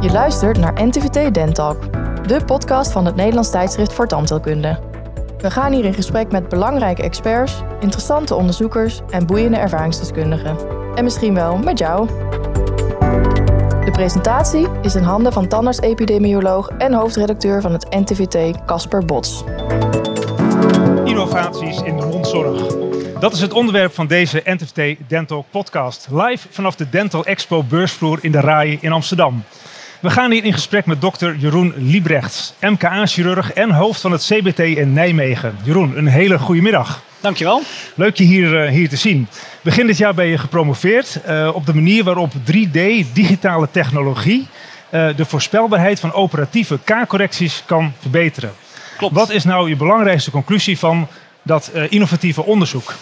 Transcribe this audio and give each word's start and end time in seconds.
Je 0.00 0.10
luistert 0.10 0.58
naar 0.58 0.86
NTVT 0.86 1.34
Dentalk, 1.34 1.92
de 2.28 2.44
podcast 2.44 2.92
van 2.92 3.04
het 3.04 3.16
Nederlands 3.16 3.50
tijdschrift 3.50 3.92
voor 3.92 4.06
tandheelkunde. 4.06 4.78
We 5.38 5.50
gaan 5.50 5.72
hier 5.72 5.84
in 5.84 5.94
gesprek 5.94 6.30
met 6.30 6.48
belangrijke 6.48 7.02
experts, 7.02 7.62
interessante 7.80 8.34
onderzoekers 8.34 9.00
en 9.10 9.26
boeiende 9.26 9.56
ervaringsdeskundigen. 9.56 10.56
En 10.94 11.04
misschien 11.04 11.34
wel 11.34 11.56
met 11.56 11.78
jou. 11.78 12.06
De 13.84 13.90
presentatie 13.92 14.66
is 14.82 14.94
in 14.94 15.02
handen 15.02 15.32
van 15.32 15.48
tandarts-epidemioloog 15.48 16.68
en 16.68 16.92
hoofdredacteur 16.92 17.60
van 17.60 17.72
het 17.72 17.86
NTVT, 17.90 18.64
Casper 18.66 19.04
Bots. 19.04 19.44
Innovaties 21.04 21.80
in 21.80 21.96
de 21.96 22.06
mondzorg. 22.06 22.76
Dat 23.20 23.32
is 23.32 23.40
het 23.40 23.52
onderwerp 23.52 23.94
van 23.94 24.06
deze 24.06 24.42
NTVT 24.44 24.98
Dental 25.08 25.44
podcast. 25.50 26.08
Live 26.10 26.48
vanaf 26.50 26.76
de 26.76 26.88
Dental 26.88 27.24
Expo 27.24 27.62
beursvloer 27.62 28.18
in 28.20 28.32
de 28.32 28.40
RAI 28.40 28.78
in 28.80 28.92
Amsterdam. 28.92 29.44
We 30.00 30.10
gaan 30.10 30.30
hier 30.30 30.44
in 30.44 30.52
gesprek 30.52 30.86
met 30.86 31.00
dokter 31.00 31.36
Jeroen 31.36 31.74
Liebrechts, 31.76 32.52
MKA-chirurg 32.60 33.52
en 33.52 33.70
hoofd 33.70 34.00
van 34.00 34.12
het 34.12 34.22
CBT 34.22 34.58
in 34.58 34.92
Nijmegen. 34.92 35.56
Jeroen, 35.62 35.98
een 35.98 36.06
hele 36.06 36.38
goede 36.38 36.62
middag. 36.62 37.02
Dankjewel. 37.20 37.62
Leuk 37.94 38.16
je 38.16 38.24
hier, 38.24 38.64
uh, 38.64 38.70
hier 38.70 38.88
te 38.88 38.96
zien. 38.96 39.28
Begin 39.62 39.86
dit 39.86 39.96
jaar 39.96 40.14
ben 40.14 40.26
je 40.26 40.38
gepromoveerd 40.38 41.20
uh, 41.28 41.50
op 41.54 41.66
de 41.66 41.74
manier 41.74 42.04
waarop 42.04 42.32
3D, 42.32 43.12
digitale 43.12 43.68
technologie, 43.70 44.48
uh, 44.90 45.16
de 45.16 45.24
voorspelbaarheid 45.24 46.00
van 46.00 46.12
operatieve 46.12 46.78
K-correcties 46.84 47.62
kan 47.66 47.92
verbeteren. 48.00 48.52
Klopt. 48.96 49.14
Wat 49.14 49.30
is 49.30 49.44
nou 49.44 49.68
je 49.68 49.76
belangrijkste 49.76 50.30
conclusie 50.30 50.78
van 50.78 51.08
dat 51.42 51.70
innovatieve 51.88 52.44
onderzoek? 52.44 52.94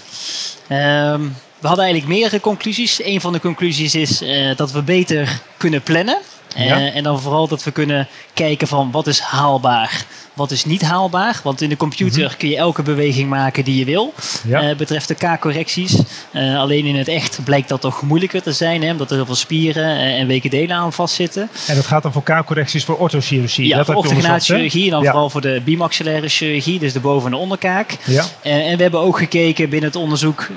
Um, 0.69 1.34
we 1.58 1.66
hadden 1.66 1.84
eigenlijk 1.84 2.14
meerdere 2.19 2.41
conclusies. 2.41 3.05
Een 3.05 3.20
van 3.20 3.33
de 3.33 3.41
conclusies 3.41 3.94
is 3.94 4.22
dat 4.56 4.72
we 4.72 4.83
beter 4.83 5.41
kunnen 5.56 5.83
plannen. 5.83 6.19
Ja. 6.56 6.78
Uh, 6.78 6.97
en 6.97 7.02
dan 7.02 7.20
vooral 7.20 7.48
dat 7.48 7.64
we 7.64 7.70
kunnen 7.70 8.08
kijken 8.34 8.69
van 8.69 8.91
wat 8.91 9.06
is 9.06 9.20
haalbaar, 9.20 10.05
wat 10.36 10.50
is 10.50 10.64
niet 10.64 10.83
haalbaar. 10.83 11.41
Want 11.42 11.61
in 11.61 11.69
de 11.69 11.77
computer 11.77 12.20
mm 12.20 12.27
-hmm. 12.27 12.36
kun 12.36 12.48
je 12.48 12.56
elke 12.56 12.83
beweging 12.83 13.28
maken 13.28 13.64
die 13.64 13.78
je 13.78 13.84
wil. 13.84 14.14
Ja. 14.47 14.70
Uh, 14.70 14.77
betreft 14.77 15.08
de 15.08 15.14
K-correcties. 15.14 15.98
Uh, 16.33 16.58
alleen 16.58 16.84
in 16.84 16.97
het 16.97 17.08
echt 17.08 17.38
blijkt 17.44 17.69
dat 17.69 17.80
toch 17.80 18.03
moeilijker 18.03 18.42
te 18.42 18.53
zijn. 18.53 18.83
Hè, 18.83 18.91
omdat 18.91 19.11
er 19.11 19.16
heel 19.16 19.27
veel 19.27 19.34
spieren 19.34 19.98
en 19.98 20.27
weken 20.27 20.50
delen 20.50 20.77
aan 20.77 20.92
vastzitten. 20.92 21.48
En 21.66 21.75
dat 21.75 21.86
gaat 21.86 22.03
dan 22.03 22.12
voor 22.12 22.22
K-correcties 22.22 22.84
voor 22.84 22.97
orthochirurgie? 22.97 23.66
Ja, 23.66 23.77
dat 23.77 23.86
voor 23.86 23.94
orthogonale 23.94 24.41
chirurgie. 24.41 24.84
En 24.84 24.91
dan 24.91 25.03
ja. 25.03 25.10
vooral 25.10 25.31
voor 25.31 25.41
de 25.41 25.60
bimaxillaire 25.64 26.28
chirurgie. 26.28 26.78
Dus 26.78 26.92
de 26.92 27.00
boven- 27.00 27.25
en 27.25 27.31
de 27.31 27.42
onderkaak. 27.42 27.97
Ja. 28.05 28.25
en 28.42 28.77
we 28.77 28.83
hebben 28.83 29.00
ook 29.00 29.19
gekeken 29.19 29.69
binnen 29.69 29.88
het 29.91 29.98
onderzoek. 29.98 30.48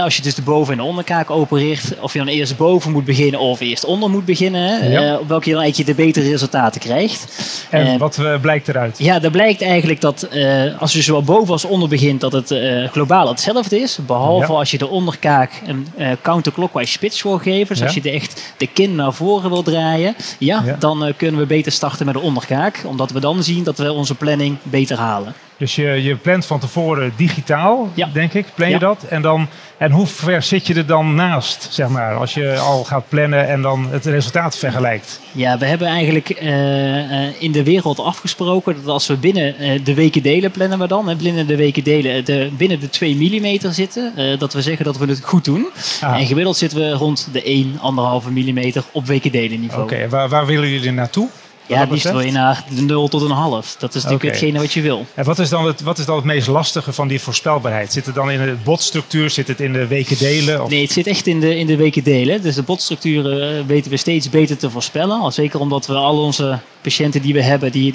als 0.00 0.16
je 0.16 0.22
dus 0.22 0.34
de 0.34 0.42
boven- 0.42 0.72
en 0.72 0.78
de 0.78 0.84
onderkaak 0.84 1.30
opereert. 1.30 2.00
Of 2.00 2.12
je 2.12 2.18
dan 2.18 2.28
eerst 2.28 2.56
boven 2.56 2.92
moet 2.92 3.04
beginnen 3.04 3.40
of 3.40 3.60
eerst 3.60 3.84
onder 3.84 4.10
moet 4.10 4.24
beginnen. 4.24 4.90
Ja. 4.90 5.18
Op 5.36 5.44
welke 5.44 5.48
je 5.48 5.54
dan 5.54 5.62
eigenlijk 5.62 5.98
de 5.98 6.04
betere 6.04 6.30
resultaten 6.30 6.80
krijgt. 6.80 7.26
En 7.70 7.98
wat 7.98 8.20
blijkt 8.40 8.68
eruit? 8.68 8.98
Ja, 8.98 9.22
er 9.22 9.30
blijkt 9.30 9.62
eigenlijk 9.62 10.00
dat 10.00 10.28
uh, 10.32 10.80
als 10.80 10.92
je 10.92 11.02
zowel 11.02 11.22
boven 11.22 11.52
als 11.52 11.64
onder 11.64 11.88
begint, 11.88 12.20
dat 12.20 12.32
het 12.32 12.54
globaal 12.90 13.28
hetzelfde 13.28 13.80
is. 13.80 13.98
Behalve 14.06 14.52
ja. 14.52 14.58
als 14.58 14.70
je 14.70 14.78
de 14.78 14.88
onderkaak 14.88 15.62
een 15.66 15.86
counterclockwise 16.22 16.92
spits 16.92 17.22
wil 17.22 17.38
geven. 17.38 17.68
Dus 17.68 17.78
ja. 17.78 17.84
als 17.84 17.94
je 17.94 18.00
de 18.00 18.10
echt 18.10 18.54
de 18.56 18.66
kin 18.66 18.94
naar 18.94 19.12
voren 19.12 19.50
wil 19.50 19.62
draaien, 19.62 20.14
ja, 20.38 20.62
ja. 20.64 20.76
dan 20.78 21.12
kunnen 21.16 21.40
we 21.40 21.46
beter 21.46 21.72
starten 21.72 22.06
met 22.06 22.14
de 22.14 22.20
onderkaak. 22.20 22.82
Omdat 22.86 23.10
we 23.10 23.20
dan 23.20 23.42
zien 23.42 23.64
dat 23.64 23.78
we 23.78 23.92
onze 23.92 24.14
planning 24.14 24.56
beter 24.62 24.98
halen. 24.98 25.34
Dus 25.58 25.74
je, 25.74 26.02
je 26.02 26.16
plant 26.16 26.46
van 26.46 26.58
tevoren 26.58 27.12
digitaal, 27.16 27.90
ja. 27.94 28.08
denk 28.12 28.32
ik, 28.32 28.46
plan 28.54 28.68
je 28.68 28.74
ja. 28.74 28.80
dat. 28.80 29.04
En, 29.08 29.22
dan, 29.22 29.48
en 29.76 29.90
hoe 29.90 30.06
ver 30.06 30.42
zit 30.42 30.66
je 30.66 30.74
er 30.74 30.86
dan 30.86 31.14
naast, 31.14 31.68
zeg 31.70 31.88
maar, 31.88 32.14
als 32.14 32.34
je 32.34 32.58
al 32.58 32.84
gaat 32.84 33.08
plannen 33.08 33.48
en 33.48 33.62
dan 33.62 33.88
het 33.90 34.04
resultaat 34.04 34.56
vergelijkt? 34.56 35.20
Ja, 35.32 35.58
we 35.58 35.66
hebben 35.66 35.88
eigenlijk 35.88 36.40
uh, 36.42 36.48
uh, 36.48 37.42
in 37.42 37.52
de 37.52 37.62
wereld 37.62 37.98
afgesproken 37.98 38.74
dat 38.74 38.86
als 38.86 39.06
we 39.06 39.16
binnen 39.16 39.54
uh, 39.60 39.84
de 39.84 39.94
weken 39.94 40.22
delen 40.22 40.50
plannen 40.50 40.78
we 40.78 40.86
dan, 40.86 41.16
binnen 41.22 41.46
de 41.46 41.56
weken 41.56 41.84
delen 41.84 42.24
de, 42.24 42.50
binnen 42.56 42.80
de 42.80 42.88
2 42.88 43.14
mm 43.14 43.72
zitten, 43.72 44.38
dat 44.38 44.52
we 44.52 44.62
zeggen 44.62 44.84
dat 44.84 44.98
we 44.98 45.06
het 45.06 45.20
goed 45.24 45.44
doen. 45.44 45.66
Ah. 46.00 46.20
En 46.20 46.26
gemiddeld 46.26 46.56
zitten 46.56 46.78
we 46.78 46.90
rond 46.90 47.28
de 47.32 47.42
1, 47.42 47.72
1,5 47.72 47.78
mm 48.30 48.72
op 48.92 49.06
weken 49.06 49.32
delen 49.32 49.60
niveau. 49.60 49.82
Oké, 49.82 49.94
okay, 49.94 50.08
waar, 50.08 50.28
waar 50.28 50.46
willen 50.46 50.68
jullie 50.68 50.90
naartoe? 50.90 51.28
Ja, 51.66 51.86
liefst 51.90 52.10
wil 52.10 52.20
je 52.20 52.32
naar 52.32 52.64
de 52.74 52.82
0 52.82 53.08
tot 53.08 53.22
een 53.22 53.30
half. 53.30 53.76
Dat 53.78 53.94
is 53.94 54.02
natuurlijk 54.02 54.24
okay. 54.24 54.36
hetgene 54.36 54.58
wat 54.58 54.72
je 54.72 54.80
wil. 54.80 55.06
En 55.14 55.24
wat 55.24 55.38
is, 55.38 55.48
dan 55.48 55.66
het, 55.66 55.80
wat 55.80 55.98
is 55.98 56.06
dan 56.06 56.16
het 56.16 56.24
meest 56.24 56.46
lastige 56.46 56.92
van 56.92 57.08
die 57.08 57.20
voorspelbaarheid? 57.20 57.92
Zit 57.92 58.06
het 58.06 58.14
dan 58.14 58.30
in 58.30 58.38
de 58.38 58.56
botstructuur? 58.64 59.30
Zit 59.30 59.48
het 59.48 59.60
in 59.60 59.72
de 59.72 59.86
weken 59.86 60.18
delen? 60.18 60.62
Of? 60.62 60.70
Nee, 60.70 60.82
het 60.82 60.92
zit 60.92 61.06
echt 61.06 61.26
in 61.26 61.40
de, 61.40 61.58
in 61.58 61.66
de 61.66 61.76
weken 61.76 62.04
delen. 62.04 62.42
Dus 62.42 62.54
de 62.54 62.62
botstructuren 62.62 63.66
weten 63.66 63.90
we 63.90 63.96
steeds 63.96 64.30
beter 64.30 64.56
te 64.56 64.70
voorspellen. 64.70 65.20
Al 65.20 65.30
zeker 65.30 65.60
omdat 65.60 65.86
we 65.86 65.94
al 65.94 66.22
onze 66.22 66.58
patiënten 66.80 67.22
die 67.22 67.32
we 67.32 67.42
hebben, 67.42 67.72
die 67.72 67.94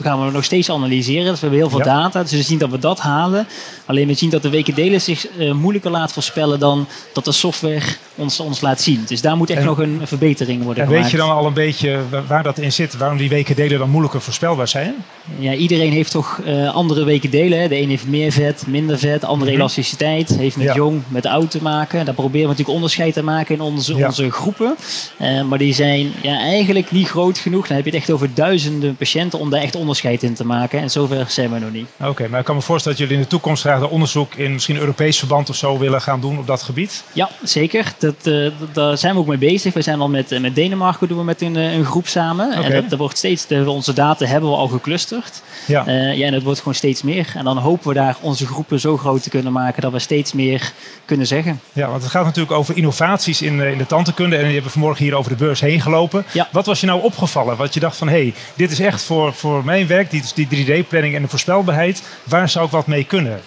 gaan 0.00 0.24
we 0.24 0.30
nog 0.30 0.44
steeds 0.44 0.70
analyseren. 0.70 1.24
Dus 1.24 1.40
we 1.40 1.40
hebben 1.40 1.58
heel 1.58 1.70
veel 1.70 1.78
ja. 1.78 1.84
data. 2.02 2.22
Dus 2.22 2.32
we 2.32 2.42
zien 2.42 2.58
dat 2.58 2.70
we 2.70 2.78
dat 2.78 3.00
halen. 3.00 3.46
Alleen 3.84 4.06
we 4.06 4.14
zien 4.14 4.30
dat 4.30 4.42
de 4.42 4.50
weken 4.50 4.74
delen 4.74 5.00
zich 5.00 5.26
uh, 5.38 5.52
moeilijker 5.52 5.90
laat 5.90 6.12
voorspellen 6.12 6.58
dan 6.58 6.86
dat 7.12 7.24
de 7.24 7.32
software 7.32 7.82
ons, 8.14 8.40
ons 8.40 8.60
laat 8.60 8.80
zien. 8.80 9.04
Dus 9.06 9.20
daar 9.20 9.36
moet 9.36 9.50
echt 9.50 9.60
en, 9.60 9.66
nog 9.66 9.78
een 9.78 10.00
verbetering 10.04 10.62
worden 10.62 10.82
en 10.82 10.88
gemaakt. 10.88 11.02
weet 11.04 11.20
je 11.20 11.26
dan 11.26 11.36
al 11.36 11.46
een 11.46 11.52
beetje 11.52 12.00
waar 12.26 12.42
dat 12.42 12.58
in 12.58 12.72
zit? 12.72 12.96
Waarom 12.96 13.18
die 13.18 13.28
weken 13.28 13.56
delen 13.56 13.78
dan 13.78 13.90
moeilijker 13.90 14.20
voorspelbaar 14.20 14.68
zijn? 14.68 14.94
Ja, 15.38 15.52
iedereen 15.52 15.92
heeft 15.92 16.10
toch 16.10 16.40
uh, 16.46 16.74
andere 16.74 17.04
weken 17.04 17.30
delen. 17.30 17.60
Hè? 17.60 17.68
De 17.68 17.80
een 17.80 17.88
heeft 17.88 18.06
meer 18.06 18.32
vet, 18.32 18.66
minder 18.66 18.98
vet, 18.98 19.24
andere 19.24 19.42
mm 19.42 19.46
-hmm. 19.46 19.56
elasticiteit. 19.56 20.28
Heeft 20.28 20.56
met 20.56 20.66
ja. 20.66 20.74
jong, 20.74 21.02
met 21.08 21.26
oud 21.26 21.50
te 21.50 21.62
maken. 21.62 22.04
Daar 22.04 22.14
proberen 22.14 22.42
we 22.42 22.48
natuurlijk 22.48 22.76
onderscheid 22.76 23.12
te 23.12 23.22
maken 23.22 23.54
in 23.54 23.60
onze, 23.60 23.96
ja. 23.96 24.06
onze 24.06 24.30
groepen. 24.30 24.76
Uh, 25.20 25.42
maar 25.42 25.58
die 25.58 25.74
zijn 25.74 26.12
ja, 26.22 26.38
eigenlijk 26.38 26.90
niet 26.90 27.08
groot 27.08 27.38
genoeg. 27.38 27.66
Dan 27.66 27.76
heb 27.76 27.84
je 27.84 27.90
het 27.90 28.00
echt 28.00 28.10
over 28.10 28.34
duizenden 28.34 28.96
patiënten 28.96 29.38
om 29.38 29.50
daar 29.50 29.60
echt 29.60 29.74
onderscheid 29.74 30.22
in 30.22 30.34
te 30.34 30.46
maken. 30.46 30.80
En 30.80 30.90
zover 30.90 31.24
zijn 31.28 31.52
we 31.52 31.58
nog 31.58 31.72
niet. 31.72 31.86
Oké, 32.00 32.08
okay, 32.08 32.26
maar 32.26 32.38
ik 32.38 32.46
kan 32.46 32.54
me 32.54 32.62
voorstellen 32.62 32.98
dat 32.98 33.06
jullie 33.06 33.22
in 33.22 33.28
de 33.28 33.34
toekomst 33.36 33.62
graag 33.62 33.80
de 33.80 33.88
onderzoek 33.88 34.34
in 34.34 34.52
misschien 34.52 34.76
Europees 34.76 35.18
verband 35.18 35.48
of 35.48 35.56
zo 35.56 35.78
willen 35.78 36.00
gaan 36.00 36.20
doen 36.20 36.38
op 36.38 36.46
dat 36.46 36.62
gebied. 36.62 37.04
Ja, 37.12 37.30
zeker. 37.42 37.92
Dat, 38.04 38.26
uh, 38.26 38.50
daar 38.72 38.98
zijn 38.98 39.14
we 39.14 39.20
ook 39.20 39.26
mee 39.26 39.38
bezig. 39.38 39.74
We 39.74 39.82
zijn 39.82 40.00
al 40.00 40.08
met, 40.08 40.40
met 40.40 40.54
Denemarken 40.54 41.08
doen 41.08 41.18
we 41.18 41.24
met 41.24 41.42
een, 41.42 41.54
een 41.54 41.84
groep 41.84 42.06
samen. 42.06 42.46
Okay. 42.48 42.62
En 42.62 42.72
dat, 42.72 42.90
dat 42.90 42.98
wordt 42.98 43.18
steeds, 43.18 43.46
de, 43.46 43.70
onze 43.70 43.92
data 43.92 44.26
hebben 44.26 44.50
we 44.50 44.56
al 44.56 44.68
geclusterd. 44.68 45.42
Ja. 45.66 45.86
Uh, 45.86 46.16
ja, 46.16 46.26
en 46.26 46.32
het 46.32 46.42
wordt 46.42 46.58
gewoon 46.58 46.74
steeds 46.74 47.02
meer. 47.02 47.32
En 47.34 47.44
dan 47.44 47.58
hopen 47.58 47.88
we 47.88 47.94
daar 47.94 48.16
onze 48.20 48.46
groepen 48.46 48.80
zo 48.80 48.96
groot 48.96 49.22
te 49.22 49.30
kunnen 49.30 49.52
maken 49.52 49.82
dat 49.82 49.92
we 49.92 49.98
steeds 49.98 50.32
meer 50.32 50.72
kunnen 51.04 51.26
zeggen. 51.26 51.60
Ja, 51.72 51.88
want 51.88 52.02
het 52.02 52.10
gaat 52.10 52.24
natuurlijk 52.24 52.52
over 52.52 52.76
innovaties 52.76 53.42
in, 53.42 53.60
in 53.60 53.78
de 53.78 53.86
tandheelkunde. 53.86 54.36
En 54.36 54.48
je 54.48 54.54
hebt 54.60 54.72
vanmorgen 54.72 55.04
hier 55.04 55.14
over 55.14 55.30
de 55.30 55.36
beurs 55.36 55.60
heen 55.60 55.80
gelopen. 55.80 56.24
Ja. 56.32 56.48
Wat 56.52 56.66
was 56.66 56.80
je 56.80 56.86
nou 56.86 57.02
opgevallen? 57.02 57.56
Wat 57.56 57.74
je 57.74 57.80
dacht 57.80 57.96
van, 57.96 58.08
hé, 58.08 58.14
hey, 58.14 58.34
dit 58.54 58.70
is 58.70 58.80
echt 58.80 59.02
voor, 59.02 59.32
voor 59.32 59.64
mijn 59.64 59.86
werk, 59.86 60.10
die, 60.10 60.22
die 60.34 60.66
3D-planning 60.66 61.14
en 61.14 61.22
de 61.22 61.28
voorspelbaarheid. 61.28 62.02
Waar 62.24 62.48
zou 62.48 62.64
ik 62.64 62.70
wat 62.70 62.86
mee 62.86 63.04
kunnen? 63.04 63.40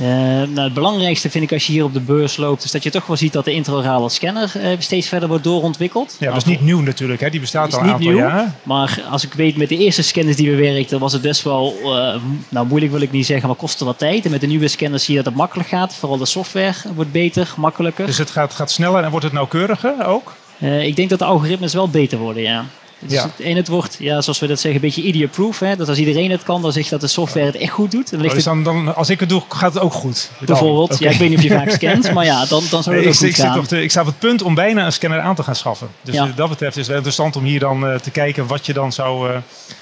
Uh, 0.00 0.06
nou, 0.06 0.60
het 0.60 0.74
belangrijkste 0.74 1.30
vind 1.30 1.44
ik 1.44 1.52
als 1.52 1.66
je 1.66 1.72
hier 1.72 1.84
op 1.84 1.92
de 1.92 2.00
beurs 2.00 2.36
loopt, 2.36 2.64
is 2.64 2.70
dat 2.70 2.82
je 2.82 2.90
toch 2.90 3.06
wel 3.06 3.16
ziet 3.16 3.32
dat 3.32 3.44
de 3.44 3.52
intraorale 3.52 4.08
scanner 4.08 4.52
uh, 4.56 4.68
steeds 4.78 5.08
verder 5.08 5.28
wordt 5.28 5.44
doorontwikkeld. 5.44 6.16
Ja, 6.18 6.28
dat 6.28 6.36
is 6.36 6.44
niet 6.44 6.60
nieuw 6.60 6.80
natuurlijk, 6.80 7.20
hè? 7.20 7.30
die 7.30 7.40
bestaat 7.40 7.74
al 7.74 7.80
een 7.80 7.90
aantal 7.90 8.12
nieuw. 8.12 8.30
Maar 8.62 9.02
als 9.10 9.24
ik 9.24 9.32
weet 9.32 9.56
met 9.56 9.68
de 9.68 9.76
eerste 9.76 10.02
scanners 10.02 10.36
die 10.36 10.50
we 10.50 10.56
werkten, 10.56 10.98
was 10.98 11.12
het 11.12 11.22
best 11.22 11.42
wel, 11.42 11.74
uh, 11.82 12.14
nou 12.48 12.66
moeilijk 12.66 12.92
wil 12.92 13.00
ik 13.00 13.12
niet 13.12 13.26
zeggen, 13.26 13.48
maar 13.48 13.56
kostte 13.56 13.84
wat 13.84 13.98
tijd. 13.98 14.24
En 14.24 14.30
met 14.30 14.40
de 14.40 14.46
nieuwe 14.46 14.68
scanners 14.68 15.04
zie 15.04 15.14
je 15.14 15.22
dat 15.22 15.32
het 15.32 15.40
makkelijk 15.40 15.68
gaat. 15.68 15.94
Vooral 15.94 16.18
de 16.18 16.26
software 16.26 16.74
wordt 16.94 17.12
beter, 17.12 17.54
makkelijker. 17.56 18.06
Dus 18.06 18.18
het 18.18 18.30
gaat, 18.30 18.54
gaat 18.54 18.70
sneller 18.70 19.04
en 19.04 19.10
wordt 19.10 19.24
het 19.24 19.34
nauwkeuriger 19.34 20.06
ook? 20.06 20.34
ik 20.60 20.96
denk 20.96 21.10
dat 21.10 21.18
de 21.18 21.24
algoritmes 21.24 21.74
wel 21.74 21.88
beter 21.88 22.18
worden, 22.18 22.42
ja. 22.42 22.64
Dus 22.98 23.12
ja. 23.12 23.30
En 23.44 23.56
het 23.56 23.68
wordt, 23.68 23.96
ja, 23.98 24.20
zoals 24.20 24.38
we 24.38 24.46
dat 24.46 24.60
zeggen, 24.60 24.80
een 24.80 24.86
beetje 24.86 25.02
idiot-proof. 25.02 25.58
Dat 25.58 25.88
als 25.88 25.98
iedereen 25.98 26.30
het 26.30 26.42
kan, 26.42 26.62
dan 26.62 26.72
zegt 26.72 26.90
dat 26.90 27.00
de 27.00 27.06
software 27.06 27.46
het 27.46 27.56
echt 27.56 27.72
goed 27.72 27.90
doet. 27.90 28.10
Dan 28.10 28.20
ligt 28.20 28.30
oh, 28.30 28.36
dus 28.36 28.44
dan, 28.44 28.62
dan, 28.62 28.94
als 28.94 29.10
ik 29.10 29.20
het 29.20 29.28
doe, 29.28 29.42
gaat 29.48 29.74
het 29.74 29.82
ook 29.82 29.92
goed? 29.92 30.30
Bijvoorbeeld. 30.46 30.92
Okay. 30.92 31.08
Ja, 31.08 31.12
ik 31.12 31.18
weet 31.18 31.28
niet 31.28 31.38
of 31.38 31.44
je 31.44 31.50
vaak 31.50 31.70
scant, 31.80 32.12
maar 32.12 32.24
ja, 32.24 32.46
dan, 32.46 32.62
dan 32.70 32.82
zou 32.82 32.96
het 32.96 33.04
nee, 33.04 33.06
ook 33.06 33.12
ik, 33.12 33.18
goed 33.18 33.28
ik 33.28 33.34
gaan. 33.34 33.66
Te, 33.66 33.82
ik 33.82 33.90
sta 33.90 34.00
op 34.00 34.06
het 34.06 34.18
punt 34.18 34.42
om 34.42 34.54
bijna 34.54 34.84
een 34.84 34.92
scanner 34.92 35.20
aan 35.20 35.34
te 35.34 35.42
gaan 35.42 35.56
schaffen. 35.56 35.88
Dus 36.02 36.14
ja. 36.14 36.32
dat 36.36 36.48
betreft 36.48 36.76
is 36.76 36.86
het 36.86 36.96
interessant 36.96 37.36
om 37.36 37.44
hier 37.44 37.60
dan 37.60 37.84
uh, 37.84 37.94
te 37.94 38.10
kijken 38.10 38.46
wat 38.46 38.66
je 38.66 38.72
dan 38.72 38.92
zou... 38.92 39.30
Uh, 39.30 39.36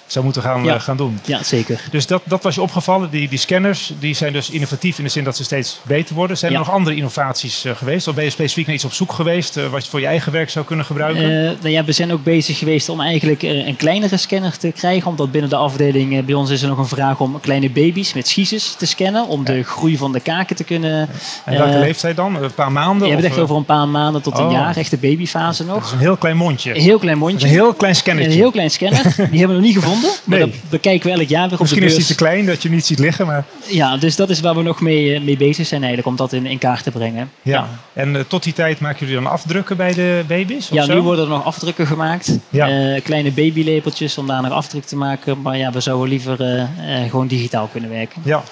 zou 0.07 0.25
moeten 0.25 0.43
gaan, 0.43 0.65
ja. 0.65 0.75
uh, 0.75 0.81
gaan 0.81 0.97
doen. 0.97 1.21
Ja, 1.25 1.43
zeker. 1.43 1.81
Dus 1.91 2.07
dat, 2.07 2.23
dat 2.25 2.43
was 2.43 2.55
je 2.55 2.63
opgevallen. 2.63 3.11
Die, 3.11 3.29
die 3.29 3.39
scanners 3.39 3.93
die 3.99 4.15
zijn 4.15 4.33
dus 4.33 4.51
innovatief 4.51 4.99
in 4.99 5.05
de 5.05 5.11
zin 5.11 5.25
dat 5.25 5.37
ze 5.37 5.45
steeds 5.45 5.81
beter 5.83 6.15
worden. 6.15 6.39
Zijn 6.39 6.53
er 6.53 6.59
ja. 6.59 6.65
nog 6.65 6.75
andere 6.75 6.97
innovaties 6.97 7.65
uh, 7.65 7.77
geweest? 7.77 8.09
Of 8.09 8.15
ben 8.15 8.25
je 8.25 8.31
specifiek 8.31 8.67
naar 8.67 8.75
iets 8.75 8.85
op 8.85 8.93
zoek 8.93 9.13
geweest 9.13 9.57
uh, 9.57 9.67
wat 9.67 9.85
je 9.85 9.91
voor 9.91 10.01
je 10.01 10.07
eigen 10.07 10.33
werk 10.33 10.51
zou 10.51 10.65
kunnen 10.65 10.85
gebruiken? 10.85 11.33
nou 11.33 11.69
ja, 11.69 11.85
we 11.85 11.93
zijn 11.93 12.13
ook 12.13 12.23
bezig 12.23 12.59
geweest 12.59 12.89
om 12.89 13.01
eigenlijk 13.01 13.43
een 13.43 13.77
kleinere 13.77 14.17
scanner 14.17 14.59
te 14.59 14.71
krijgen. 14.71 15.11
Omdat 15.11 15.31
binnen 15.31 15.51
de 15.51 15.57
afdeling 15.57 16.25
bij 16.25 16.35
ons 16.35 16.51
is 16.51 16.63
er 16.63 16.69
nog 16.69 16.79
een 16.79 16.87
vraag 16.87 17.21
om 17.21 17.41
kleine 17.41 17.71
baby's 17.71 18.15
met 18.15 18.29
schiezes 18.29 18.75
te 18.75 18.87
scannen. 18.87 19.27
Om 19.27 19.41
ja. 19.45 19.53
de 19.53 19.63
groei 19.63 19.97
van 19.97 20.13
de 20.13 20.21
kaken 20.21 20.57
te 20.57 20.65
kunnen... 20.65 21.09
En 21.45 21.59
welke 21.59 21.79
leeftijd 21.79 22.17
dan? 22.17 22.43
Een 22.43 22.55
paar 22.55 22.73
maanden? 22.73 23.09
Je 23.09 23.13
hebt 23.13 23.23
het 23.23 23.33
echt 23.33 23.43
over 23.43 23.57
een 23.57 23.65
paar 23.65 23.89
maanden 23.89 24.23
tot 24.23 24.39
een 24.39 24.45
oh. 24.45 24.53
jaar. 24.53 24.77
Echt 24.77 24.91
de 24.91 24.97
babyfase 24.97 25.65
nog. 25.65 25.75
Dat 25.75 25.85
is 25.85 25.93
een 25.93 25.99
heel 25.99 26.17
klein 26.17 26.37
mondje. 26.37 26.75
Een 26.75 26.81
heel 26.81 26.99
klein 26.99 27.19
mondje. 27.19 27.47
Een 27.47 27.53
heel 27.53 27.75
klein 27.75 27.97
scanner. 27.97 28.25
Een 28.25 28.31
heel 28.31 28.51
klein 28.51 28.71
scanner. 28.71 29.03
Die 29.03 29.39
hebben 29.39 29.49
we 29.49 29.53
nog 29.53 29.63
niet 29.63 29.75
gevonden. 29.75 29.95
bijzonder. 30.01 30.21
Maar 30.25 30.39
Nee. 30.39 30.51
dat 30.51 30.71
bekijken 30.71 31.11
we 31.11 31.19
elk 31.19 31.29
jaar 31.29 31.45
weer 31.45 31.53
op 31.53 31.61
Misschien 31.61 31.81
de 31.81 31.87
is 31.87 31.95
die 31.97 32.05
te 32.07 32.15
klein 32.15 32.47
dat 32.47 32.63
je 32.63 32.69
niet 32.69 32.87
ziet 32.87 32.99
liggen, 32.99 33.27
maar 33.27 33.45
Ja, 33.67 33.97
dus 33.97 34.17
dat 34.17 34.31
is 34.31 34.41
waar 34.41 34.55
we 34.55 34.63
nog 34.63 34.81
mee, 34.81 35.15
eh, 35.15 35.21
mee 35.21 35.37
bezig 35.37 35.67
zijn 35.67 35.81
eigenlijk, 35.81 36.09
om 36.09 36.17
dat 36.17 36.33
in, 36.33 36.47
in 36.47 36.59
kaart 36.59 36.83
te 36.83 36.91
brengen. 36.91 37.31
ja. 37.43 37.69
En 37.93 38.17
eh, 38.17 38.23
tot 38.29 38.43
die 38.43 38.53
tijd 38.53 38.81
maken 38.81 39.07
jullie 39.07 39.23
dan 39.23 39.33
afdrukken 39.33 39.77
bij 39.77 39.93
de 39.95 40.25
baby's? 40.27 40.69
Ja, 40.69 40.85
zo? 40.85 40.95
nu 40.95 41.01
worden 41.01 41.25
er 41.25 41.31
nog 41.31 41.45
afdrukken 41.45 41.87
gemaakt. 41.87 42.39
Ja. 42.49 42.69
Eh, 42.69 43.03
kleine 43.03 43.31
babylepeltjes 43.31 44.19
om 44.19 44.27
daar 44.27 44.43
nog 44.43 44.53
afdruk 44.53 44.85
te 44.85 44.97
maken. 44.97 45.43
Maar 45.43 45.57
ja, 45.57 45.71
we 45.71 45.81
zouden 45.81 46.09
liever 46.09 46.69
gewoon 47.11 47.27
digitaal 47.27 47.69
kunnen 47.73 47.91
werken. 47.91 48.23
Ja, 48.25 48.43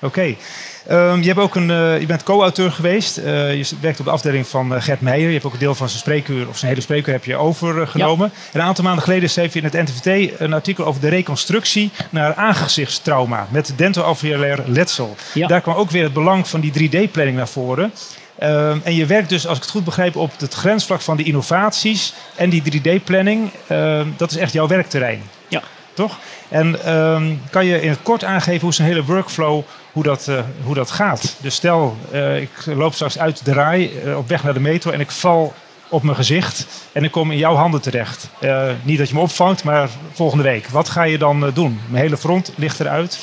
oké. 0.00 0.34
Ehm, 0.86 1.20
je, 1.20 1.26
hebt 1.26 1.38
ook 1.38 1.54
een, 1.54 1.70
eh, 1.70 2.00
je 2.00 2.06
bent 2.06 2.22
co-auteur 2.22 2.72
geweest. 2.72 3.16
Eh, 3.16 3.54
je 3.54 3.66
werkt 3.80 3.98
op 3.98 4.04
de 4.04 4.10
afdeling 4.10 4.46
van 4.46 4.74
eh, 4.74 4.82
Gert 4.82 5.00
Meijer. 5.00 5.26
Je 5.26 5.32
hebt 5.32 5.44
ook 5.44 5.52
een 5.52 5.58
deel 5.58 5.74
van 5.74 5.88
zijn 5.88 6.00
spreekuur, 6.00 6.48
of 6.48 6.56
zijn 6.56 6.70
hele 6.70 6.82
spreekuur, 6.82 7.12
heb 7.12 7.24
je 7.24 7.36
overgenomen. 7.36 8.32
En 8.52 8.60
een 8.60 8.66
aantal 8.66 8.84
maanden 8.84 9.02
geleden 9.02 9.30
schreef 9.30 9.52
je 9.52 9.60
in 9.60 9.64
het 9.64 9.72
NTVT 9.72 10.40
een 10.40 10.52
artikel 10.52 10.84
over 10.84 11.00
de 11.00 11.08
reconstructie 11.08 11.90
naar 12.10 12.34
aangezichtstrauma 12.34 13.46
met 13.50 13.72
dentoalveolair 13.76 14.62
letsel. 14.66 15.16
Ja. 15.34 15.46
Daar 15.46 15.60
kwam 15.60 15.74
ook 15.74 15.90
weer 15.90 16.02
het 16.02 16.12
belang 16.12 16.48
van 16.48 16.60
die 16.60 16.72
3D-planning 16.72 17.36
naar 17.36 17.48
voren. 17.48 17.92
Ehm, 18.38 18.78
en 18.82 18.94
je 18.94 19.06
werkt 19.06 19.28
dus, 19.28 19.46
als 19.46 19.56
ik 19.56 19.62
het 19.62 19.72
goed 19.72 19.84
begrijp, 19.84 20.16
op 20.16 20.30
het 20.38 20.54
grensvlak 20.54 21.00
van 21.00 21.16
die 21.16 21.26
innovaties 21.26 22.14
en 22.34 22.50
die 22.50 22.62
3D-planning. 22.62 23.50
Ehm, 23.66 24.08
dat 24.16 24.30
is 24.30 24.36
echt 24.36 24.52
jouw 24.52 24.66
werkterrein. 24.66 25.22
Ja. 25.48 25.62
Toch? 25.94 26.18
En 26.48 26.78
kan 27.50 27.66
je 27.66 27.80
in 27.80 27.88
het 27.88 28.02
kort 28.02 28.24
aangeven 28.24 28.60
hoe 28.60 28.74
zijn 28.74 28.88
hele 28.88 29.04
workflow, 29.04 29.62
hoe 29.94 30.02
dat, 30.02 30.28
eh, 30.28 30.38
hoe 30.64 30.74
dat 30.74 30.90
gaat? 30.90 31.36
Dus 31.40 31.54
stel, 31.54 31.96
eh, 32.10 32.40
ik 32.40 32.50
loop 32.64 32.94
straks 32.94 33.18
uit 33.18 33.44
de 33.44 33.52
rij 33.52 33.90
eh, 34.04 34.16
op 34.16 34.28
weg 34.28 34.42
naar 34.44 34.54
de 34.54 34.60
metro 34.60 34.90
en 34.90 35.00
ik 35.00 35.10
val 35.10 35.54
op 35.88 36.02
mijn 36.02 36.16
gezicht 36.16 36.66
en 36.92 37.04
ik 37.04 37.10
kom 37.10 37.30
in 37.30 37.38
jouw 37.38 37.54
handen 37.54 37.80
terecht. 37.80 38.28
Niet 38.82 38.98
dat 38.98 39.08
je 39.08 39.14
me 39.14 39.20
opvangt, 39.20 39.64
maar 39.64 39.88
volgende 40.12 40.44
week. 40.44 40.68
Wat 40.68 40.88
ga 40.88 41.02
je 41.02 41.18
dan 41.18 41.50
doen? 41.54 41.80
Mijn 41.88 42.02
hele 42.02 42.16
front 42.16 42.52
ligt 42.56 42.80
eruit. 42.80 43.18